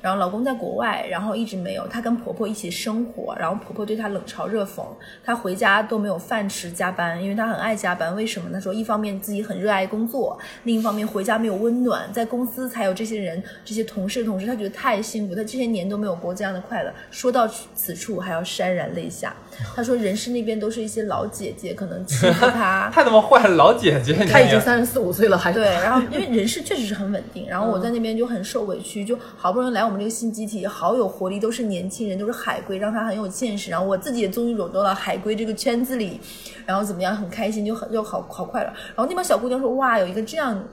[0.03, 4.83] 然后老公在国外，然后一直没有，她跟婆婆一起生活，然后婆婆对她冷嘲热讽，
[5.23, 8.13] 她回家都没有饭吃，加班，因为她很爱加班。
[8.13, 8.51] 为什么？
[8.51, 16.93] 她说一方面自己很热爱工作，另一方面回家没有温暖，在公司才有这些人、这些同事、同事，她觉得太幸福，她这些年都没有过这样的快乐。
[17.09, 19.33] 说到此处，还要潸然泪下。
[19.75, 22.89] 她说人事那边都是一些老姐姐，可能欺负他。
[22.93, 36.19] 太他妈坏了，老姐姐，他已经三十四五岁了，还对，然后因为人事确实是很稳定，然后我在那边就很受委屈，就好不容易来我们这个新集体，好有活力，都是年轻人，都是海归，让他很有见识，然后我自己也终于融到了海归这个圈子里，
[36.65, 38.67] 然后怎么样，很开心，就很就好好快乐。
[38.95, 40.63] 然后那帮小姑娘说，哇，有一个这样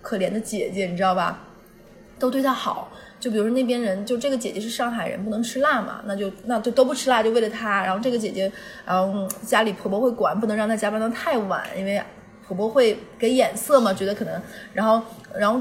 [0.00, 1.44] 可怜的姐姐，你知道吧？
[2.18, 2.90] 都对她好。
[3.22, 7.84] 就比如说那边人，就这个姐姐是上海人，不能吃辣嘛，那就那就都不吃辣，就为了她。
[7.84, 8.50] 然后这个姐姐，
[8.84, 12.02] 然后嗯家里婆婆会管，不能让她加班到太晚，因为
[12.44, 14.42] 婆婆会给眼色嘛，觉得可能，
[14.74, 15.00] 然后
[15.38, 15.60] 然后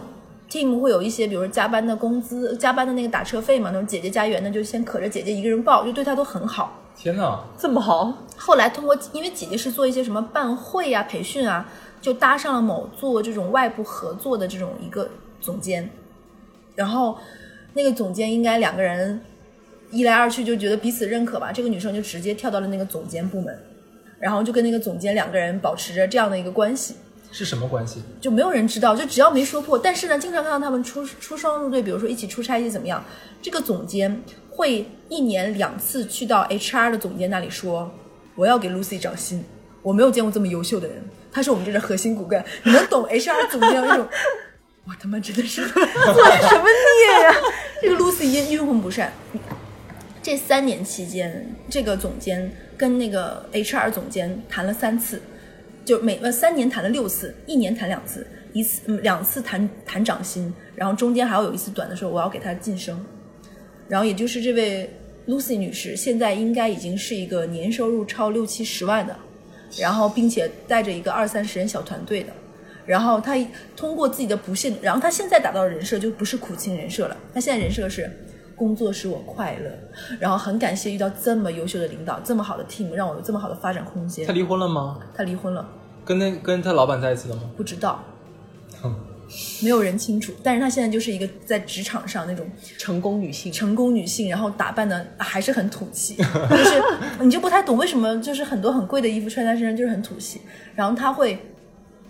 [0.50, 6.80] team 会有一些，比如说加班的工资、加班的那个打车费嘛，那种姐姐加员的就先可着姐姐一个人报，就对她都很好。
[6.98, 11.70] 天哪，这么好，后来通过，因为姐姐是做一些什么办会啊、培训啊，
[12.02, 15.08] 就搭上了某做这种外部合作的这种一个
[15.40, 15.90] 总监，
[16.76, 17.18] 然后
[17.74, 19.20] 那个总监应该两个人
[19.92, 23.58] 一来二去就觉得彼此认可吧，这个女生就直接跳到了那个总监部门，
[24.20, 26.96] 然后就跟那个总监两个人保持着这样的一个关系。
[27.34, 28.02] 是什么关系？
[28.20, 29.80] 就没有人知道，就只要没说破。
[29.80, 33.02] 但是呢，经常看到他们出出双入对，比如说一起出差一起怎么样，
[33.42, 37.90] 这个总监会一年两次去到 HR 的总监那里说，
[38.36, 39.42] 我要给 Lucy 涨薪，
[39.82, 40.98] 我没有见过这么优秀的人，
[41.32, 44.06] 他是我们这儿的核心骨干，你能懂 HR 总监那种？
[44.86, 47.36] 我他妈真的是 做的什么孽呀！
[47.82, 49.14] 这个 Lucy 阴阴魂不散，
[50.24, 55.22] 这三年期间，这个总监跟那个 HR 总监谈了三次，
[55.86, 63.06] 就每呃三年谈了六次，一年谈两次，一次嗯两次谈谈涨薪，然后中间还要有一次短的时候，我要给他晋升。
[63.88, 64.90] 然后也就是这位
[65.28, 69.16] Lucy 女士，现在应该已经是一个年收入超六七十万的，
[69.78, 72.34] 然后并且带着一个二三十人小团队的。
[72.86, 73.36] 然后他
[73.76, 78.10] 通过自己的不懈，然后他现在打造的人设就不是苦情人设了，他现在人设是
[78.56, 79.72] 工作使我快乐，
[80.20, 84.34] 然后很感谢遇到这么优秀的领导，这么好的 team，让我有这么好的发展空间他。
[84.34, 85.00] 离婚了吗？
[85.16, 85.68] 他离婚了，
[86.06, 87.44] 跟那跟他老板在一起了吗？
[87.58, 88.04] 不知道
[88.82, 88.94] 哼，
[89.64, 90.32] 没有人清楚。
[90.44, 96.16] 但是他现在就是一个在职场上那种成功女性，成功女性，然后打扮的还是很土气，
[96.50, 96.84] 就是
[97.20, 100.42] 你就不太懂为什么就是很多很贵的衣服穿在身上就是很土气。
[100.76, 101.40] 然后他会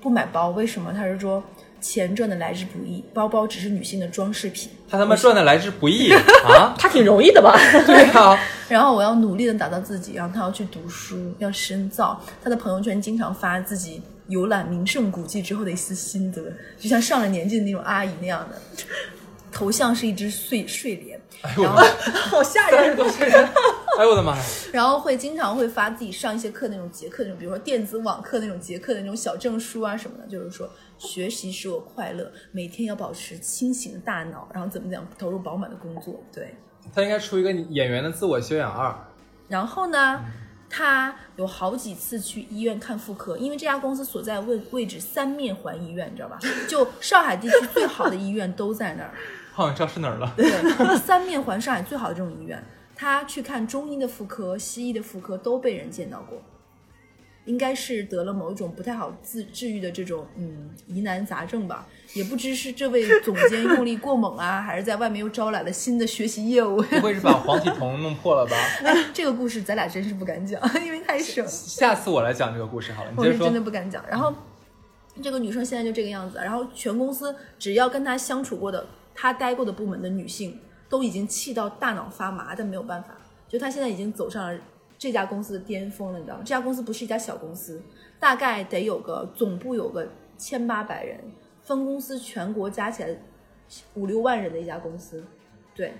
[0.02, 0.92] 不买包，为什么？
[0.92, 1.44] 他是说
[1.80, 4.70] 钱赚的来之不易，包包只是女性的装饰品。
[4.90, 6.74] 他他妈赚的来之不易啊！
[6.80, 7.56] 他挺容易的吧？
[7.86, 8.38] 对啊，
[8.68, 12.20] 然后我要努力的打造自己，然后他要去读书，要深造。
[12.44, 16.42] 他的朋友圈经常发自己游览名胜古迹之后的一丝心得，
[16.80, 18.58] 就像上了年纪的那种阿姨那样的。
[19.52, 21.20] 头像是一只睡睡莲，
[21.58, 21.82] 然后
[22.30, 22.98] 好吓人。
[23.98, 24.44] 哎呦我的妈呀！
[24.72, 36.56] 然后会经常会发自己上一些课那种结课那种，比如说电子网课那种结课的那种小证书啊什么的，就是说学习使我快乐，每天要保持清醒的大脑，然后怎么怎么样投入饱满的工作，对。
[36.96, 38.96] 他应该出一个演员的自我修养二。
[39.50, 40.22] 然后呢，
[40.70, 46.40] 他有好几次去医院看妇科，因为这家公司所在位位置三面环医院，你知道吧？
[46.68, 49.14] 就上海地区最好的医院都在那儿。
[49.54, 50.34] 好像知道是哪儿了。
[50.36, 50.50] 对，
[50.98, 52.64] 三面环上海最好的这种医院，
[52.96, 56.42] 他去看中医的妇科、西医的妇科都被人见到过，
[57.46, 66.82] 应该是得了某一种不太好治治愈的这种嗯疑难杂症吧，也不知是这位总监用力过猛啊， 还是在外面又招来了新的学习业务。
[66.82, 68.56] 不会是把黄体酮弄破了吧？
[68.86, 71.46] 哎，这个故事咱俩真是不敢讲，因为太省。
[71.48, 73.48] 下次我来讲这个故事好了，你我是接着说。
[73.48, 74.04] 真的不敢讲。
[74.08, 74.34] 然后
[75.22, 80.60] 这个女生现在就这个样子，然后全公司只要跟她相处过的，她待过的部门的女性
[80.90, 84.60] 都已经气到大脑发麻，但没有办法，就她现在已经走上了
[84.98, 86.44] 这家公司的巅峰了，你知道吗？
[86.44, 87.82] 这家公司不是一家小公司，
[88.20, 90.08] 大概得有个总部有个
[90.38, 91.20] 千八百人，
[91.62, 93.10] 分公司全国加起来
[93.96, 95.24] 五六万人的一家公司，
[95.74, 95.94] 对。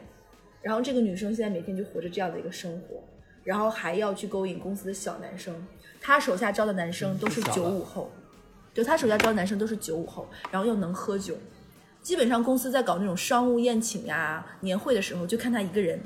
[0.62, 3.04] 然后这个女生现在每天就活着这样的一个生活，
[3.44, 5.68] 然后还要去勾引公司的小男生。
[6.00, 8.12] 她手下招的男生都是九五后，
[8.72, 11.36] 就她手下招的男生都是九五后，然后又能喝酒。
[12.02, 16.02] 基本上公司在搞那种商务宴请呀、年会的时候，就看他一个人，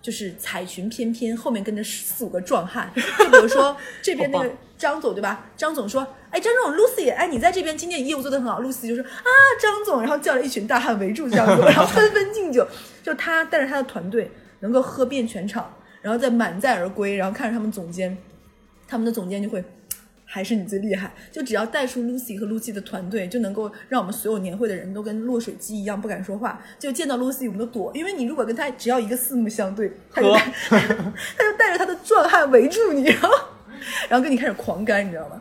[0.00, 2.90] 就是彩裙翩翩，后面跟着四五个壮汉。
[2.94, 5.50] 就比如说这边那个 张总对吧？
[5.56, 8.62] 张总说：“哎，张总，Lucy，哎，你在这边今天业务做得很好。
[8.62, 9.28] ”Lucy 就说：“啊，
[9.60, 12.66] 张总。”然后叫了一群大汉围住张总，然后纷纷敬酒。
[13.02, 18.16] 就他带着他的团队 能够喝遍全场，然后再满载而归，然后看着他们总监，
[18.86, 19.62] 他们的总监就会。
[20.30, 26.62] 还是你最厉害，就只要带出 Lucy 和 Lucy 的团队，就能够让我们所有年会的人都跟落水鸡一样不敢说话。
[26.78, 30.76] 就见到 Lucy 我们都躲，因为你如果跟他只要一个四目相对，他就带他
[31.50, 33.30] 就带着他的壮汉围住你，然后
[34.10, 35.40] 然后跟你开始狂干，你知道吗？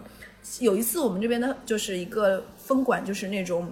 [0.62, 3.70] 有一次我们这边的就是一个分管，就是那种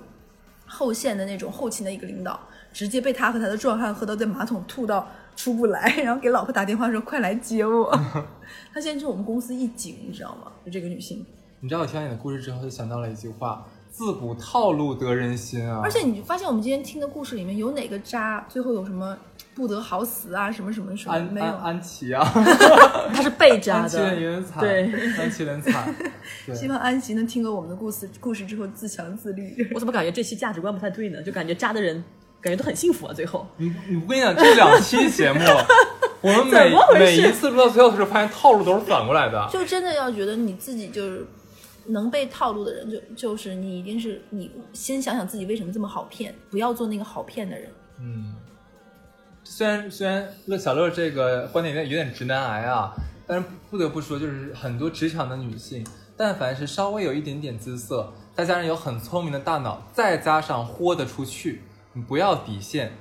[0.66, 2.38] 后线的那种后勤的一个领导，
[2.74, 7.92] 直接被他和他的壮汉喝到在马桶吐到出不来， 然后给老婆打电话说快来接我。
[8.74, 10.52] 他现在是我们公司一景，你知道吗？
[10.66, 11.26] 就这个女性，
[11.62, 19.18] 你知道我听完你的故事之后，就想到了一句话：“自古套路得人心啊。”而且你发现我们今天听的故事里面有哪个渣最后有什么
[19.54, 21.76] 不得好死啊，什么什么什么安没有安？
[21.76, 22.24] 安琪啊，
[23.14, 24.30] 他是被扎安琪的有。
[24.32, 25.96] 点惨，对，安琪很惨。
[26.54, 29.70] 希望安琪能听过我们的故事故事之后自强自律。
[29.74, 31.22] 我怎么感觉这期价值观不太对呢？
[31.24, 32.04] 就感觉渣的人
[32.46, 33.48] 感觉都很幸福啊，最后。
[33.58, 35.40] 你你我跟你讲，这两期节目，
[36.22, 39.50] 我们每每一次录到最后的时候，发现套路都是反过来的。
[39.52, 41.26] 就真的要觉得你自己就是
[41.88, 47.68] 能被套路的人，就就是你一定是你先想想自己为什么这么好骗，不要做那个好骗的人。
[48.00, 48.36] 嗯，
[49.44, 52.94] 虽然虽然乐小乐这个观点有点有点直男癌啊，
[53.26, 55.84] 但是不得不说，就是很多职场的女性，
[56.16, 61.64] 但凡是稍微有一点点姿色，再加上有很聪明的大脑，再加上豁得出去，
[61.96, 62.92] 你不要底线。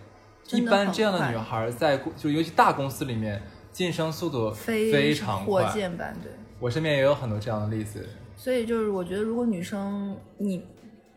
[0.50, 3.42] 一般这样的女孩在公就尤其大公司里面
[3.72, 6.30] 晋升速度非常快火，箭般，对。
[6.60, 8.06] 我身边也有很多这样的例子。
[8.36, 10.62] 所以就是我觉得，如果女生你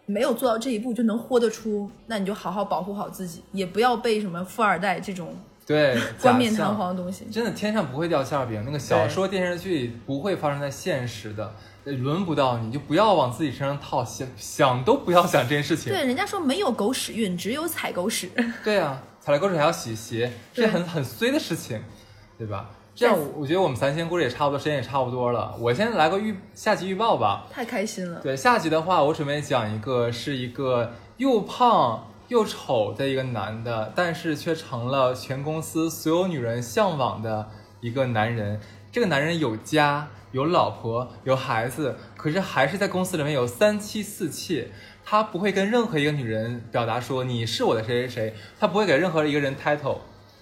[0.06, 5.36] 没有做到这一步就能豁得出，那你就好好保护好自己，也不要被什么富二代这种
[5.66, 7.26] 对，冠冕堂皇的东西。
[7.26, 11.52] 真的天上不会掉馅饼，那个小说、电视剧不会发生在现实的，呃
[11.92, 15.92] 轮不到你，就不要往自己身上套，想想都不要想这件事情。
[15.92, 18.30] 对，人家说没有狗屎运，只有踩狗屎。
[18.64, 21.82] 对啊，踩了狗屎还要洗鞋，这很很衰的事情。
[22.38, 22.70] 对吧？
[22.94, 25.56] 这样我我觉得我们三千故事也差不多，时间也差不多了。
[25.60, 27.48] 我先来个预下集预报吧。
[27.50, 28.20] 太开心了。
[28.22, 37.50] 对，下集的话，我准备讲一个是一个又胖又丑的一个男的，但是却成了全公司所有女人向往的
[37.82, 38.60] 一个男人。
[38.92, 44.70] 这个男人有家、有老婆、有孩子，可是还是在公司里面有三妻四妾。
[45.10, 50.00] 他不会跟任何一个女人表达说你是我的谁谁谁，他不会给任何一个人 title。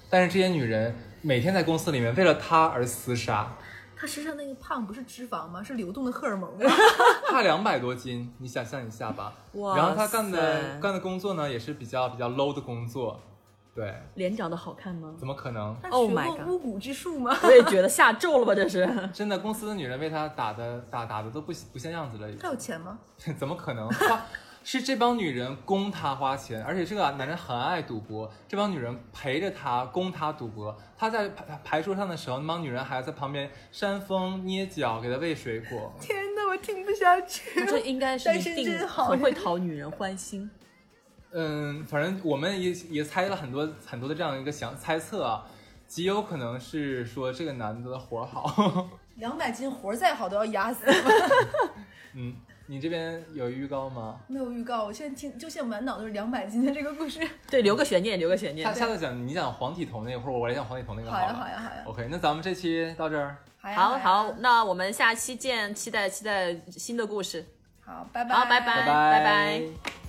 [0.09, 3.55] 但是这些女人每天在公司里面为了他而厮杀。
[3.95, 5.63] 他身上那个胖不是脂肪吗？
[5.63, 6.65] 是流动的荷尔蒙吗？
[7.29, 9.33] 他两百多斤，你想象一下吧。
[9.53, 13.21] 哇然后他干的干的工作呢，也是比较比较 low 的工作。
[13.75, 15.13] 对，脸长得好看吗？
[15.19, 15.75] 怎么可能？
[15.83, 17.37] 他 Oh 学 my 过 God 巫蛊之术吗？
[17.43, 18.87] 我也觉得下咒了吧，这是。
[19.11, 22.97] 真的，公司的女人为他打的打打的都不不像样子了，他有钱吗？
[23.37, 23.89] 怎么可能？
[23.89, 24.25] 花
[24.63, 30.75] 是这帮女人供他花钱，而且这个男人很爱赌博，这帮女人陪着他供他赌博。
[30.97, 35.93] 他在牌牌桌上的时候，那帮女人还在旁边扇风捏脚，给他喂水果。
[36.01, 40.49] 天哪，我听不下去这应该是单身一定真好很会讨女人欢心。
[41.37, 45.45] 嗯，反正我们也也猜了很多很多的这样一个想猜测啊，
[45.85, 48.87] 极有可能是说这个男的活儿好。
[49.15, 50.85] 两百斤活儿再好都要压死。
[52.15, 52.33] 嗯，
[52.67, 54.17] 你这边有预告吗？
[54.27, 57.19] 没有预告，我现在听就现在满脑都是两百斤的这个故事。
[57.51, 58.73] 对，留个悬念，留个悬念下。
[58.73, 61.33] 下次讲你讲黄体酮那个，或者我来讲黄体酮那个好呀，了。
[61.33, 67.45] 好呀，好呀，OK，那咱们这期到这儿，好呀，好好，那我们下期见，期待期待新的故事。
[67.81, 70.04] 好，拜拜，好，拜拜，拜拜拜。